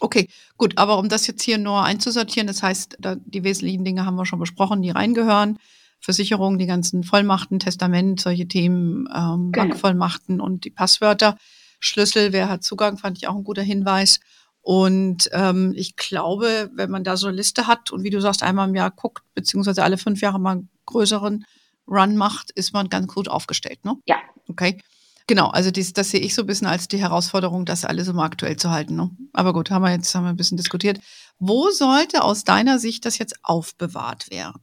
Okay, 0.00 0.28
gut, 0.56 0.78
aber 0.78 0.98
um 0.98 1.08
das 1.08 1.26
jetzt 1.26 1.42
hier 1.42 1.58
nur 1.58 1.84
einzusortieren, 1.84 2.48
das 2.48 2.62
heißt, 2.62 2.96
da, 2.98 3.16
die 3.24 3.44
wesentlichen 3.44 3.84
Dinge 3.84 4.04
haben 4.04 4.16
wir 4.16 4.26
schon 4.26 4.40
besprochen, 4.40 4.82
die 4.82 4.90
reingehören. 4.90 5.58
Versicherung, 6.00 6.58
die 6.58 6.66
ganzen 6.66 7.04
Vollmachten, 7.04 7.60
Testament, 7.60 8.20
solche 8.20 8.48
Themen, 8.48 9.08
ähm, 9.14 9.52
genau. 9.52 9.68
Bankvollmachten 9.68 10.40
und 10.40 10.64
die 10.64 10.70
Passwörter. 10.70 11.36
Schlüssel, 11.78 12.32
wer 12.32 12.48
hat 12.48 12.64
Zugang, 12.64 12.98
fand 12.98 13.18
ich 13.18 13.28
auch 13.28 13.36
ein 13.36 13.44
guter 13.44 13.62
Hinweis. 13.62 14.18
Und 14.62 15.28
ähm, 15.32 15.72
ich 15.76 15.96
glaube, 15.96 16.70
wenn 16.74 16.90
man 16.90 17.02
da 17.02 17.16
so 17.16 17.26
eine 17.26 17.36
Liste 17.36 17.66
hat 17.66 17.90
und 17.90 18.04
wie 18.04 18.10
du 18.10 18.20
sagst, 18.20 18.42
einmal 18.42 18.68
im 18.68 18.74
Jahr 18.76 18.92
guckt, 18.92 19.24
beziehungsweise 19.34 19.82
alle 19.82 19.98
fünf 19.98 20.20
Jahre 20.20 20.38
mal 20.38 20.52
einen 20.52 20.68
größeren 20.86 21.44
Run 21.88 22.16
macht, 22.16 22.52
ist 22.52 22.72
man 22.72 22.88
ganz 22.88 23.12
gut 23.12 23.28
aufgestellt, 23.28 23.84
ne? 23.84 23.96
Ja. 24.06 24.16
Okay. 24.48 24.78
Genau, 25.26 25.48
also 25.48 25.70
dies, 25.70 25.92
das 25.92 26.10
sehe 26.10 26.20
ich 26.20 26.34
so 26.34 26.42
ein 26.42 26.46
bisschen 26.46 26.66
als 26.66 26.88
die 26.88 26.98
Herausforderung, 26.98 27.64
das 27.64 27.84
alles 27.84 28.08
immer 28.08 28.24
aktuell 28.24 28.56
zu 28.56 28.70
halten. 28.70 28.96
Ne? 28.96 29.10
Aber 29.32 29.52
gut, 29.52 29.70
haben 29.70 29.82
wir 29.82 29.92
jetzt 29.92 30.14
haben 30.14 30.24
wir 30.24 30.30
ein 30.30 30.36
bisschen 30.36 30.56
diskutiert. 30.56 31.00
Wo 31.38 31.70
sollte 31.70 32.22
aus 32.22 32.44
deiner 32.44 32.78
Sicht 32.78 33.04
das 33.04 33.18
jetzt 33.18 33.36
aufbewahrt 33.42 34.30
werden? 34.30 34.60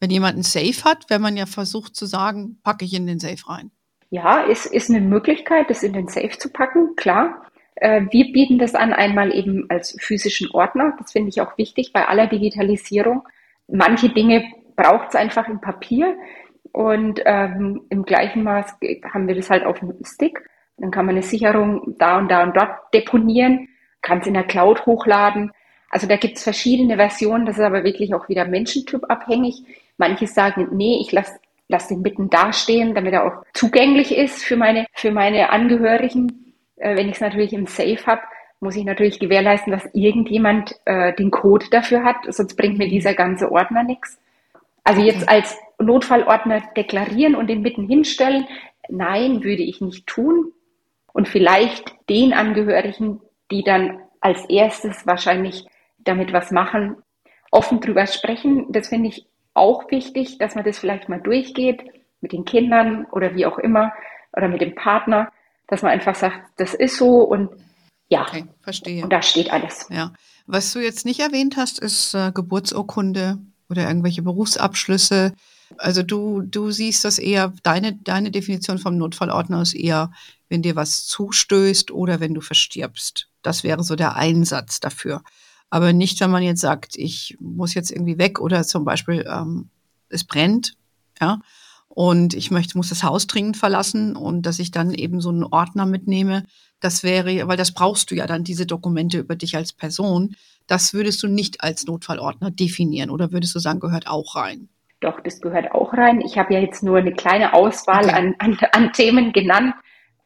Wenn 0.00 0.10
jemand 0.10 0.36
ein 0.36 0.42
Safe 0.42 0.84
hat, 0.84 1.06
wenn 1.08 1.22
man 1.22 1.36
ja 1.36 1.46
versucht 1.46 1.96
zu 1.96 2.06
sagen, 2.06 2.58
packe 2.62 2.84
ich 2.84 2.92
in 2.94 3.06
den 3.06 3.20
Safe 3.20 3.48
rein. 3.48 3.70
Ja, 4.10 4.46
es 4.46 4.66
ist 4.66 4.90
eine 4.90 5.00
Möglichkeit, 5.00 5.70
das 5.70 5.82
in 5.82 5.94
den 5.94 6.08
Safe 6.08 6.36
zu 6.38 6.50
packen, 6.50 6.94
klar. 6.96 7.46
Äh, 7.76 8.02
wir 8.10 8.32
bieten 8.32 8.58
das 8.58 8.74
an, 8.74 8.92
einmal 8.92 9.34
eben 9.34 9.66
als 9.68 9.96
physischen 10.00 10.50
Ordner. 10.50 10.94
Das 10.98 11.12
finde 11.12 11.28
ich 11.28 11.40
auch 11.40 11.56
wichtig 11.58 11.92
bei 11.92 12.06
aller 12.06 12.26
Digitalisierung. 12.26 13.26
Manche 13.68 14.08
Dinge 14.08 14.44
braucht 14.76 15.10
es 15.10 15.14
einfach 15.14 15.48
im 15.48 15.60
Papier 15.60 16.16
und 16.72 17.20
ähm, 17.24 17.82
im 17.90 18.04
gleichen 18.04 18.42
Maß 18.42 18.76
haben 19.12 19.28
wir 19.28 19.34
das 19.34 19.50
halt 19.50 19.64
auf 19.64 19.78
dem 19.80 19.94
Stick. 20.04 20.42
Dann 20.78 20.90
kann 20.90 21.06
man 21.06 21.14
eine 21.14 21.22
Sicherung 21.22 21.94
da 21.98 22.18
und 22.18 22.30
da 22.30 22.42
und 22.42 22.56
dort 22.56 22.92
deponieren, 22.94 23.68
kann 24.00 24.18
es 24.18 24.26
in 24.26 24.34
der 24.34 24.44
Cloud 24.44 24.86
hochladen. 24.86 25.52
Also 25.90 26.06
da 26.06 26.16
gibt 26.16 26.38
es 26.38 26.44
verschiedene 26.44 26.96
Versionen, 26.96 27.44
das 27.44 27.58
ist 27.58 27.64
aber 27.64 27.84
wirklich 27.84 28.14
auch 28.14 28.28
wieder 28.28 28.46
Menschentyp 28.46 29.10
abhängig. 29.10 29.62
Manche 29.98 30.26
sagen, 30.26 30.68
nee, 30.72 30.98
ich 31.00 31.12
lasse 31.12 31.38
lass 31.68 31.88
den 31.88 32.02
mitten 32.02 32.30
dastehen, 32.30 32.94
damit 32.94 33.14
er 33.14 33.24
auch 33.24 33.44
zugänglich 33.54 34.16
ist 34.16 34.44
für 34.44 34.56
meine, 34.56 34.86
für 34.92 35.10
meine 35.10 35.50
Angehörigen. 35.50 36.41
Äh, 36.82 36.96
wenn 36.96 37.08
ich 37.08 37.14
es 37.14 37.20
natürlich 37.20 37.52
im 37.52 37.66
Safe 37.66 38.04
habe, 38.06 38.22
muss 38.60 38.76
ich 38.76 38.84
natürlich 38.84 39.18
gewährleisten, 39.18 39.72
dass 39.72 39.88
irgendjemand 39.92 40.74
äh, 40.84 41.12
den 41.14 41.30
Code 41.30 41.66
dafür 41.70 42.04
hat, 42.04 42.16
sonst 42.28 42.56
bringt 42.56 42.78
mir 42.78 42.88
dieser 42.88 43.14
ganze 43.14 43.50
Ordner 43.50 43.82
nichts. 43.82 44.20
Also 44.84 45.00
jetzt 45.02 45.28
als 45.28 45.58
Notfallordner 45.78 46.62
deklarieren 46.76 47.34
und 47.34 47.48
den 47.48 47.62
mitten 47.62 47.86
hinstellen, 47.88 48.46
nein, 48.88 49.42
würde 49.42 49.62
ich 49.62 49.80
nicht 49.80 50.06
tun. 50.06 50.52
Und 51.12 51.28
vielleicht 51.28 51.94
den 52.08 52.32
Angehörigen, 52.32 53.20
die 53.50 53.62
dann 53.62 54.00
als 54.20 54.44
erstes 54.48 55.06
wahrscheinlich 55.06 55.66
damit 55.98 56.32
was 56.32 56.50
machen, 56.50 56.96
offen 57.50 57.80
drüber 57.80 58.06
sprechen. 58.06 58.66
Das 58.70 58.88
finde 58.88 59.08
ich 59.08 59.26
auch 59.54 59.90
wichtig, 59.90 60.38
dass 60.38 60.54
man 60.54 60.64
das 60.64 60.78
vielleicht 60.78 61.08
mal 61.08 61.20
durchgeht 61.20 61.82
mit 62.20 62.32
den 62.32 62.44
Kindern 62.44 63.06
oder 63.12 63.34
wie 63.34 63.46
auch 63.46 63.58
immer 63.58 63.92
oder 64.32 64.48
mit 64.48 64.60
dem 64.60 64.74
Partner, 64.74 65.30
dass 65.68 65.82
man 65.82 65.92
einfach 65.92 66.14
sagt, 66.14 66.50
das 66.56 66.74
ist 66.74 66.96
so 66.96 67.22
und 67.22 67.50
ja, 68.08 68.22
okay, 68.22 68.44
verstehe. 68.60 69.04
Und 69.04 69.10
da 69.10 69.22
steht 69.22 69.50
alles. 69.50 69.86
Ja. 69.88 70.12
Was 70.46 70.72
du 70.72 70.80
jetzt 70.80 71.06
nicht 71.06 71.20
erwähnt 71.20 71.56
hast, 71.56 71.78
ist 71.78 72.14
äh, 72.14 72.30
Geburtsurkunde 72.32 73.38
oder 73.70 73.88
irgendwelche 73.88 74.22
Berufsabschlüsse. 74.22 75.32
Also 75.78 76.02
du, 76.02 76.42
du 76.42 76.70
siehst 76.70 77.06
das 77.06 77.18
eher, 77.18 77.54
deine, 77.62 77.94
deine 77.94 78.30
Definition 78.30 78.78
vom 78.78 78.98
Notfallordner 78.98 79.62
ist 79.62 79.74
eher, 79.74 80.12
wenn 80.50 80.60
dir 80.60 80.76
was 80.76 81.06
zustößt 81.06 81.90
oder 81.90 82.20
wenn 82.20 82.34
du 82.34 82.42
verstirbst. 82.42 83.28
Das 83.40 83.64
wäre 83.64 83.82
so 83.82 83.96
der 83.96 84.14
Einsatz 84.16 84.80
dafür. 84.80 85.22
Aber 85.70 85.94
nicht, 85.94 86.20
wenn 86.20 86.30
man 86.30 86.42
jetzt 86.42 86.60
sagt, 86.60 86.96
ich 86.96 87.38
muss 87.40 87.72
jetzt 87.72 87.90
irgendwie 87.90 88.18
weg 88.18 88.40
oder 88.40 88.62
zum 88.64 88.84
Beispiel 88.84 89.24
ähm, 89.26 89.70
es 90.10 90.24
brennt, 90.24 90.74
ja, 91.18 91.40
und 91.94 92.32
ich 92.32 92.50
möchte, 92.50 92.78
muss 92.78 92.88
das 92.88 93.02
Haus 93.02 93.26
dringend 93.26 93.58
verlassen 93.58 94.16
und 94.16 94.46
dass 94.46 94.58
ich 94.58 94.70
dann 94.70 94.94
eben 94.94 95.20
so 95.20 95.28
einen 95.28 95.44
Ordner 95.44 95.84
mitnehme, 95.84 96.44
das 96.80 97.02
wäre, 97.02 97.46
weil 97.48 97.58
das 97.58 97.74
brauchst 97.74 98.10
du 98.10 98.14
ja 98.14 98.26
dann, 98.26 98.44
diese 98.44 98.64
Dokumente 98.64 99.18
über 99.18 99.36
dich 99.36 99.56
als 99.56 99.74
Person. 99.74 100.34
Das 100.66 100.94
würdest 100.94 101.22
du 101.22 101.28
nicht 101.28 101.62
als 101.62 101.84
Notfallordner 101.84 102.50
definieren 102.50 103.10
oder 103.10 103.30
würdest 103.30 103.54
du 103.54 103.58
sagen, 103.58 103.78
gehört 103.78 104.06
auch 104.06 104.36
rein? 104.36 104.70
Doch, 105.00 105.20
das 105.20 105.42
gehört 105.42 105.72
auch 105.72 105.92
rein. 105.92 106.22
Ich 106.22 106.38
habe 106.38 106.54
ja 106.54 106.60
jetzt 106.60 106.82
nur 106.82 106.96
eine 106.96 107.12
kleine 107.12 107.52
Auswahl 107.52 108.04
okay. 108.04 108.14
an, 108.14 108.34
an, 108.38 108.58
an, 108.72 108.92
Themen 108.94 109.32
genannt. 109.32 109.74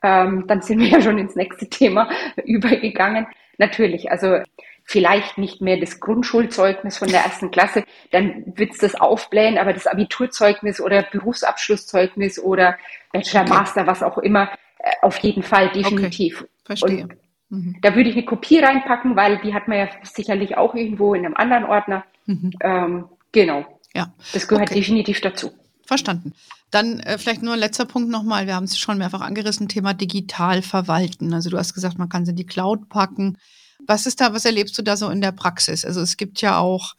Ähm, 0.05 0.44
dann 0.46 0.62
sind 0.62 0.79
wir 0.79 0.88
ja 0.88 1.00
schon 1.00 1.18
ins 1.18 1.35
nächste 1.35 1.68
Thema 1.68 2.09
übergegangen. 2.44 3.26
Natürlich, 3.59 4.12
also 4.12 4.37
vielleicht 4.87 5.37
nicht 5.37 5.61
mehr 5.61 5.79
das 5.79 6.01
Grundschulzeugnis 6.01 6.96
von 6.96 7.09
der 7.09 7.20
ersten 7.20 7.51
Klasse, 7.51 7.85
dann 8.12 8.44
wird's 8.55 8.79
das 8.79 8.94
aufblähen, 8.94 9.59
aber 9.59 9.72
das 9.72 9.87
Abiturzeugnis 9.87 10.81
oder 10.81 11.03
Berufsabschlusszeugnis 11.03 12.38
oder 12.38 12.79
Bachelor, 13.12 13.42
okay. 13.42 13.51
Master, 13.51 13.87
was 13.87 14.03
auch 14.03 14.18
immer, 14.18 14.49
äh, 14.79 14.92
auf 15.03 15.18
jeden 15.18 15.42
Fall 15.42 15.70
definitiv. 15.70 16.42
Okay. 16.42 16.51
Verstehe. 16.64 17.09
Mhm. 17.49 17.77
Da 17.83 17.94
würde 17.94 18.09
ich 18.09 18.16
eine 18.16 18.25
Kopie 18.25 18.59
reinpacken, 18.59 19.16
weil 19.16 19.38
die 19.38 19.55
hat 19.55 19.68
man 19.68 19.79
ja 19.79 19.88
sicherlich 20.03 20.57
auch 20.57 20.75
irgendwo 20.75 21.14
in 21.14 21.27
einem 21.27 21.37
anderen 21.37 21.64
Ordner. 21.64 22.05
Mhm. 22.27 22.53
Ähm, 22.61 23.05
genau. 23.33 23.66
Ja. 23.94 24.12
Das 24.33 24.46
gehört 24.46 24.70
okay. 24.70 24.81
definitiv 24.81 25.20
dazu. 25.20 25.51
Verstanden. 25.85 26.33
Dann 26.70 27.01
äh, 27.01 27.18
vielleicht 27.18 27.42
nur 27.42 27.55
ein 27.55 27.61
letzter 27.61 27.87
Punkt 27.87 28.09
nochmal. 28.09 28.46
Wir 28.46 28.55
haben 28.55 28.64
es 28.64 28.79
schon 28.79 28.99
mehrfach 28.99 29.20
angerissen, 29.20 29.68
Thema 29.68 29.94
digital 29.94 30.62
verwalten. 30.62 31.33
Also 31.33 31.51
du 31.51 31.59
hast 31.59 31.75
gesagt, 31.75 31.99
man 31.99 32.09
kann 32.09 32.22
es 32.22 32.29
in 32.29 32.37
die 32.37 32.46
Cloud 32.46 32.88
packen. 32.88 33.38
Was 33.87 34.07
ist 34.07 34.20
da, 34.20 34.33
was 34.33 34.44
erlebst 34.44 34.77
du 34.79 34.83
da 34.83 34.96
so 34.96 35.09
in 35.11 35.20
der 35.20 35.33
Praxis? 35.33 35.85
Also 35.85 36.01
es 36.01 36.16
gibt 36.16 36.40
ja 36.40 36.59
auch 36.59 36.94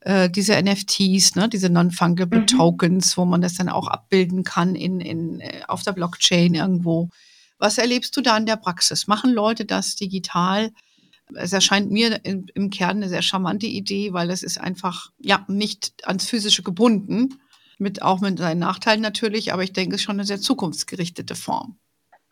äh, 0.00 0.28
diese 0.28 0.60
NFTs, 0.60 1.34
ne, 1.34 1.48
diese 1.48 1.70
Non-Fungible 1.70 2.40
mhm. 2.40 2.46
Tokens, 2.46 3.16
wo 3.16 3.24
man 3.24 3.40
das 3.40 3.54
dann 3.54 3.68
auch 3.68 3.88
abbilden 3.88 4.44
kann 4.44 4.74
in, 4.74 5.00
in, 5.00 5.40
äh, 5.40 5.62
auf 5.66 5.82
der 5.82 5.92
Blockchain 5.92 6.54
irgendwo. 6.54 7.08
Was 7.58 7.78
erlebst 7.78 8.16
du 8.16 8.20
da 8.20 8.36
in 8.36 8.46
der 8.46 8.56
Praxis? 8.56 9.06
Machen 9.06 9.32
Leute 9.32 9.64
das 9.64 9.96
digital? 9.96 10.72
Es 11.34 11.52
erscheint 11.52 11.90
mir 11.90 12.22
im, 12.24 12.46
im 12.54 12.68
Kern 12.68 12.98
eine 12.98 13.08
sehr 13.08 13.22
charmante 13.22 13.66
Idee, 13.66 14.12
weil 14.12 14.30
es 14.30 14.42
ist 14.42 14.60
einfach 14.60 15.10
ja 15.18 15.44
nicht 15.48 16.06
ans 16.06 16.26
Physische 16.26 16.62
gebunden, 16.62 17.40
mit 17.78 18.02
auch 18.02 18.20
mit 18.20 18.38
seinen 18.38 18.58
Nachteilen 18.58 19.00
natürlich, 19.00 19.52
aber 19.52 19.62
ich 19.62 19.72
denke, 19.72 19.94
es 19.94 20.02
ist 20.02 20.04
schon 20.04 20.16
eine 20.16 20.26
sehr 20.26 20.40
zukunftsgerichtete 20.40 21.34
Form. 21.34 21.78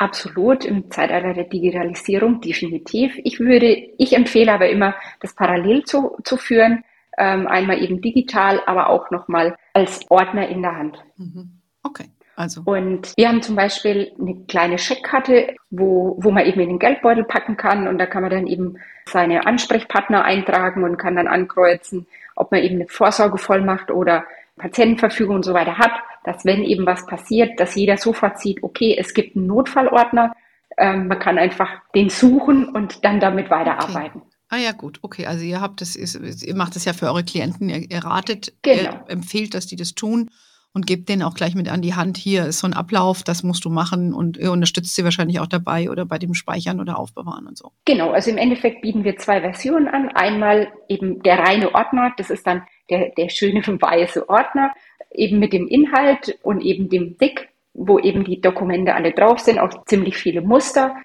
Absolut, 0.02 0.64
im 0.64 0.90
Zeitalter 0.90 1.32
der 1.32 1.44
Digitalisierung 1.44 2.40
definitiv. 2.40 3.16
Ich 3.22 3.38
würde, 3.38 3.68
ich 3.98 4.16
empfehle 4.16 4.52
aber 4.52 4.68
immer, 4.68 4.96
das 5.20 5.32
parallel 5.32 5.84
zu, 5.84 6.16
zu 6.24 6.36
führen, 6.36 6.82
ähm, 7.16 7.46
einmal 7.46 7.80
eben 7.80 8.00
digital, 8.00 8.60
aber 8.66 8.90
auch 8.90 9.12
nochmal 9.12 9.54
als 9.74 10.00
Ordner 10.10 10.48
in 10.48 10.62
der 10.62 10.76
Hand. 10.76 10.98
Mhm. 11.18 11.52
Okay. 11.84 12.06
Also. 12.34 12.62
Und 12.64 13.12
wir 13.16 13.28
haben 13.28 13.42
zum 13.42 13.54
Beispiel 13.54 14.10
eine 14.18 14.44
kleine 14.48 14.78
Scheckkarte, 14.78 15.54
wo, 15.70 16.16
wo 16.18 16.32
man 16.32 16.46
eben 16.46 16.60
in 16.60 16.70
den 16.70 16.78
Geldbeutel 16.80 17.22
packen 17.22 17.56
kann 17.56 17.86
und 17.86 17.98
da 17.98 18.06
kann 18.06 18.22
man 18.22 18.32
dann 18.32 18.48
eben 18.48 18.78
seine 19.06 19.46
Ansprechpartner 19.46 20.24
eintragen 20.24 20.82
und 20.82 20.96
kann 20.96 21.14
dann 21.14 21.28
ankreuzen, 21.28 22.08
ob 22.34 22.50
man 22.50 22.62
eben 22.62 22.76
eine 22.76 22.88
Vorsorgevollmacht 22.88 23.92
oder 23.92 24.24
Patientenverfügung 24.56 25.36
und 25.36 25.44
so 25.44 25.54
weiter 25.54 25.78
hat 25.78 25.92
dass 26.24 26.44
wenn 26.44 26.62
eben 26.62 26.86
was 26.86 27.06
passiert, 27.06 27.58
dass 27.58 27.74
jeder 27.74 27.96
sofort 27.96 28.38
sieht, 28.38 28.62
okay, 28.62 28.96
es 28.98 29.14
gibt 29.14 29.36
einen 29.36 29.46
Notfallordner, 29.46 30.34
ähm, 30.78 31.08
man 31.08 31.18
kann 31.18 31.38
einfach 31.38 31.68
den 31.94 32.08
suchen 32.08 32.68
und 32.68 33.04
dann 33.04 33.20
damit 33.20 33.50
weiterarbeiten. 33.50 34.22
Okay. 34.22 34.30
Ah 34.48 34.58
ja, 34.58 34.72
gut, 34.72 34.98
okay. 35.02 35.26
Also 35.26 35.44
ihr 35.44 35.60
habt 35.60 35.80
das, 35.80 35.96
ihr 35.96 36.54
macht 36.54 36.76
das 36.76 36.84
ja 36.84 36.92
für 36.92 37.06
eure 37.06 37.24
Klienten, 37.24 37.68
ihr, 37.68 37.90
ihr 37.90 38.04
ratet, 38.04 38.52
genau. 38.62 38.82
ihr 38.82 39.04
empfehlt, 39.08 39.54
dass 39.54 39.66
die 39.66 39.76
das 39.76 39.94
tun 39.94 40.30
und 40.74 40.86
gebt 40.86 41.08
denen 41.08 41.22
auch 41.22 41.34
gleich 41.34 41.54
mit 41.54 41.68
an 41.68 41.82
die 41.82 41.94
Hand, 41.94 42.16
hier 42.16 42.46
ist 42.46 42.60
so 42.60 42.66
ein 42.66 42.72
Ablauf, 42.72 43.22
das 43.22 43.42
musst 43.42 43.64
du 43.64 43.70
machen 43.70 44.14
und 44.14 44.36
ihr 44.36 44.52
unterstützt 44.52 44.94
sie 44.94 45.04
wahrscheinlich 45.04 45.40
auch 45.40 45.46
dabei 45.46 45.90
oder 45.90 46.06
bei 46.06 46.18
dem 46.18 46.34
Speichern 46.34 46.80
oder 46.80 46.98
Aufbewahren 46.98 47.46
und 47.46 47.58
so. 47.58 47.72
Genau, 47.84 48.10
also 48.10 48.30
im 48.30 48.38
Endeffekt 48.38 48.80
bieten 48.82 49.04
wir 49.04 49.16
zwei 49.16 49.40
Versionen 49.40 49.88
an. 49.88 50.08
Einmal 50.08 50.72
eben 50.88 51.22
der 51.22 51.38
reine 51.38 51.74
Ordner, 51.74 52.12
das 52.16 52.30
ist 52.30 52.46
dann 52.46 52.62
der, 52.88 53.10
der 53.10 53.28
schöne 53.28 53.60
weiße 53.66 54.28
Ordner, 54.28 54.72
eben 55.10 55.38
mit 55.38 55.52
dem 55.52 55.68
Inhalt 55.68 56.38
und 56.42 56.62
eben 56.62 56.88
dem 56.88 57.18
Dick, 57.18 57.50
wo 57.74 57.98
eben 57.98 58.24
die 58.24 58.40
Dokumente 58.40 58.94
alle 58.94 59.12
drauf 59.12 59.40
sind, 59.40 59.58
auch 59.58 59.84
ziemlich 59.84 60.16
viele 60.16 60.40
Muster. 60.40 60.96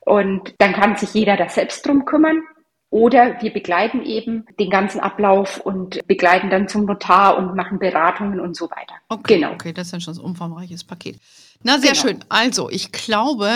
Und 0.00 0.54
dann 0.58 0.74
kann 0.74 0.96
sich 0.96 1.14
jeder 1.14 1.36
da 1.36 1.48
selbst 1.48 1.86
drum 1.86 2.04
kümmern. 2.04 2.42
Oder 2.94 3.42
wir 3.42 3.52
begleiten 3.52 4.04
eben 4.04 4.46
den 4.60 4.70
ganzen 4.70 5.00
Ablauf 5.00 5.58
und 5.58 5.98
begleiten 6.06 6.48
dann 6.48 6.68
zum 6.68 6.84
Notar 6.84 7.36
und 7.36 7.56
machen 7.56 7.80
Beratungen 7.80 8.38
und 8.38 8.54
so 8.56 8.70
weiter. 8.70 8.94
Okay, 9.08 9.34
genau. 9.34 9.52
Okay, 9.54 9.72
das 9.72 9.88
ist 9.88 9.94
dann 9.94 10.00
schon 10.00 10.14
ein 10.14 10.20
umfangreiches 10.20 10.84
Paket. 10.84 11.18
Na, 11.64 11.80
sehr 11.80 11.90
genau. 11.90 12.02
schön. 12.02 12.24
Also, 12.28 12.70
ich 12.70 12.92
glaube, 12.92 13.50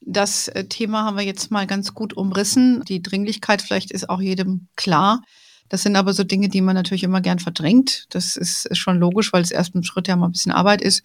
das 0.00 0.46
äh, 0.46 0.66
Thema 0.66 1.02
haben 1.02 1.16
wir 1.16 1.24
jetzt 1.24 1.50
mal 1.50 1.66
ganz 1.66 1.94
gut 1.94 2.16
umrissen. 2.16 2.84
Die 2.84 3.02
Dringlichkeit 3.02 3.60
vielleicht 3.60 3.90
ist 3.90 4.08
auch 4.08 4.20
jedem 4.20 4.68
klar. 4.76 5.22
Das 5.68 5.82
sind 5.82 5.96
aber 5.96 6.12
so 6.12 6.22
Dinge, 6.22 6.48
die 6.48 6.60
man 6.60 6.76
natürlich 6.76 7.02
immer 7.02 7.20
gern 7.20 7.40
verdrängt. 7.40 8.06
Das 8.10 8.36
ist, 8.36 8.68
schon 8.76 9.00
logisch, 9.00 9.32
weil 9.32 9.42
es 9.42 9.50
erst 9.50 9.74
ein 9.74 9.82
Schritt 9.82 10.06
ja 10.06 10.14
mal 10.14 10.26
ein 10.26 10.32
bisschen 10.32 10.52
Arbeit 10.52 10.80
ist. 10.80 11.02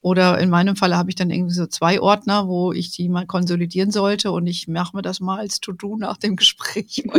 Oder 0.00 0.38
in 0.38 0.50
meinem 0.50 0.76
Falle 0.76 0.96
habe 0.96 1.10
ich 1.10 1.16
dann 1.16 1.30
irgendwie 1.30 1.54
so 1.54 1.66
zwei 1.66 2.00
Ordner, 2.00 2.46
wo 2.46 2.72
ich 2.72 2.90
die 2.90 3.08
mal 3.08 3.26
konsolidieren 3.26 3.90
sollte 3.90 4.30
und 4.30 4.46
ich 4.46 4.68
mache 4.68 4.96
mir 4.96 5.02
das 5.02 5.20
mal 5.20 5.38
als 5.38 5.60
To-Do 5.60 5.96
nach 5.96 6.16
dem 6.16 6.36
Gespräch 6.36 7.04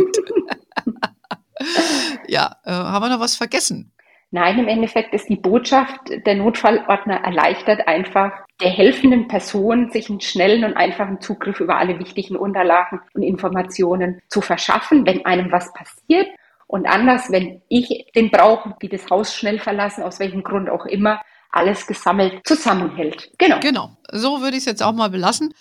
ja, 2.26 2.56
äh, 2.64 2.70
haben 2.70 3.04
wir 3.04 3.10
noch 3.10 3.20
was 3.20 3.36
vergessen? 3.36 3.92
Nein, 4.32 4.60
im 4.60 4.68
Endeffekt 4.68 5.12
ist 5.12 5.28
die 5.28 5.36
Botschaft, 5.36 6.00
der 6.24 6.36
Notfallordner 6.36 7.16
erleichtert 7.16 7.88
einfach 7.88 8.32
der 8.60 8.70
helfenden 8.70 9.26
Person, 9.26 9.90
sich 9.90 10.08
einen 10.08 10.20
schnellen 10.20 10.64
und 10.64 10.76
einfachen 10.76 11.20
Zugriff 11.20 11.58
über 11.58 11.78
alle 11.78 11.98
wichtigen 11.98 12.36
Unterlagen 12.36 13.00
und 13.14 13.22
Informationen 13.22 14.20
zu 14.28 14.40
verschaffen, 14.40 15.04
wenn 15.04 15.26
einem 15.26 15.50
was 15.50 15.72
passiert. 15.72 16.28
Und 16.68 16.86
anders, 16.86 17.32
wenn 17.32 17.62
ich 17.68 18.06
den 18.14 18.30
brauche, 18.30 18.76
die 18.80 18.88
das 18.88 19.10
Haus 19.10 19.34
schnell 19.34 19.58
verlassen, 19.58 20.04
aus 20.04 20.20
welchem 20.20 20.44
Grund 20.44 20.70
auch 20.70 20.86
immer, 20.86 21.20
alles 21.52 21.86
gesammelt 21.86 22.40
zusammenhält. 22.46 23.30
Genau. 23.38 23.60
Genau. 23.60 23.96
So 24.12 24.40
würde 24.40 24.56
ich 24.56 24.62
es 24.62 24.66
jetzt 24.66 24.82
auch 24.82 24.92
mal 24.92 25.10
belassen. 25.10 25.54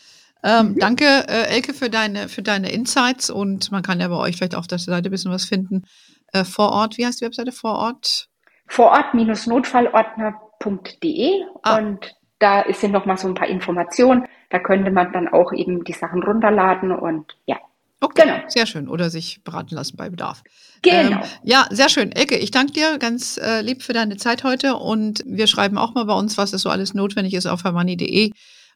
Ähm, 0.44 0.70
mhm. 0.70 0.80
Danke, 0.80 1.06
äh, 1.28 1.54
Elke, 1.54 1.74
für 1.74 1.90
deine, 1.90 2.30
für 2.30 2.42
deine 2.42 2.72
Insights 2.72 3.30
und 3.30 3.70
man 3.72 3.84
kann 3.84 4.00
ja 4.00 4.08
bei 4.08 4.16
euch 4.16 4.38
vielleicht 4.38 4.56
auf 4.56 4.68
der 4.68 4.80
Seite 4.80 5.10
ein 5.10 5.12
bisschen 5.12 5.32
was 5.32 5.44
finden. 5.46 5.84
Äh, 6.32 6.46
vor 6.46 6.72
Ort, 6.72 6.98
wie 6.98 7.06
heißt 7.06 7.20
die 7.20 7.26
Webseite? 7.26 7.52
Vor 7.52 7.76
Ort? 7.76 8.30
Vorort-notfallordner.de 8.68 11.44
ah. 11.64 11.78
und 11.78 12.16
da 12.38 12.64
sind 12.72 12.94
noch 12.94 13.06
mal 13.06 13.18
so 13.18 13.28
ein 13.28 13.34
paar 13.34 13.50
Informationen. 13.50 14.26
Da 14.50 14.60
könnte 14.60 14.92
man 14.92 15.12
dann 15.12 15.28
auch 15.28 15.52
eben 15.52 15.84
die 15.84 15.94
Sachen 15.94 16.24
runterladen 16.24 16.92
und 16.92 17.36
ja. 17.46 17.58
Okay, 18.02 18.24
genau. 18.24 18.40
sehr 18.48 18.66
schön. 18.66 18.88
Oder 18.88 19.10
sich 19.10 19.44
beraten 19.44 19.76
lassen 19.76 19.98
bei 19.98 20.10
Bedarf. 20.10 20.44
Genau. 20.82 21.18
Ähm, 21.18 21.30
ja, 21.44 21.68
sehr 21.70 21.90
schön. 21.90 22.12
Elke, 22.14 22.38
ich 22.38 22.52
danke 22.52 22.72
dir 22.72 22.98
ganz 22.98 23.38
äh, 23.38 23.62
lieb 23.62 23.84
für 23.84 23.94
deine 23.94 24.16
Zeit 24.18 24.44
heute 24.44 24.76
und 24.76 25.22
wir 25.26 25.48
schreiben 25.48 25.78
auch 25.78 25.94
mal 25.94 26.06
bei 26.06 26.14
uns, 26.14 26.38
was 26.38 26.54
es 26.54 26.62
so 26.62 26.70
alles 26.70 26.94
notwendig 26.94 27.34
ist 27.34 27.46
auf 27.46 27.64
hermoney.de. 27.66 28.32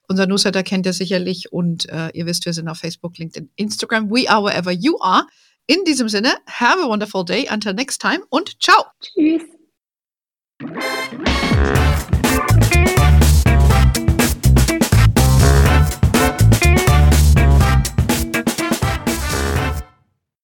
Unser 0.10 0.28
Newsletter 0.28 0.64
kennt 0.64 0.86
ihr 0.86 0.94
sicherlich 0.94 1.54
und 1.54 1.88
äh, 1.90 2.10
ihr 2.14 2.26
wisst, 2.26 2.46
wir 2.46 2.54
sind 2.54 2.68
auf 2.68 2.80
Facebook, 2.80 3.18
LinkedIn, 3.18 3.50
Instagram. 3.56 4.10
We 4.10 4.30
are 4.30 4.44
wherever 4.44 4.72
you 4.72 5.00
are. 5.00 5.26
In 5.66 5.86
diesem 5.86 6.10
Sinne, 6.10 6.34
have 6.48 6.82
a 6.82 6.88
wonderful 6.88 7.24
day. 7.24 7.48
Until 7.50 7.74
next 7.74 8.02
time 8.02 8.24
und 8.30 8.62
ciao. 8.62 8.84
Tschüss. 9.00 9.44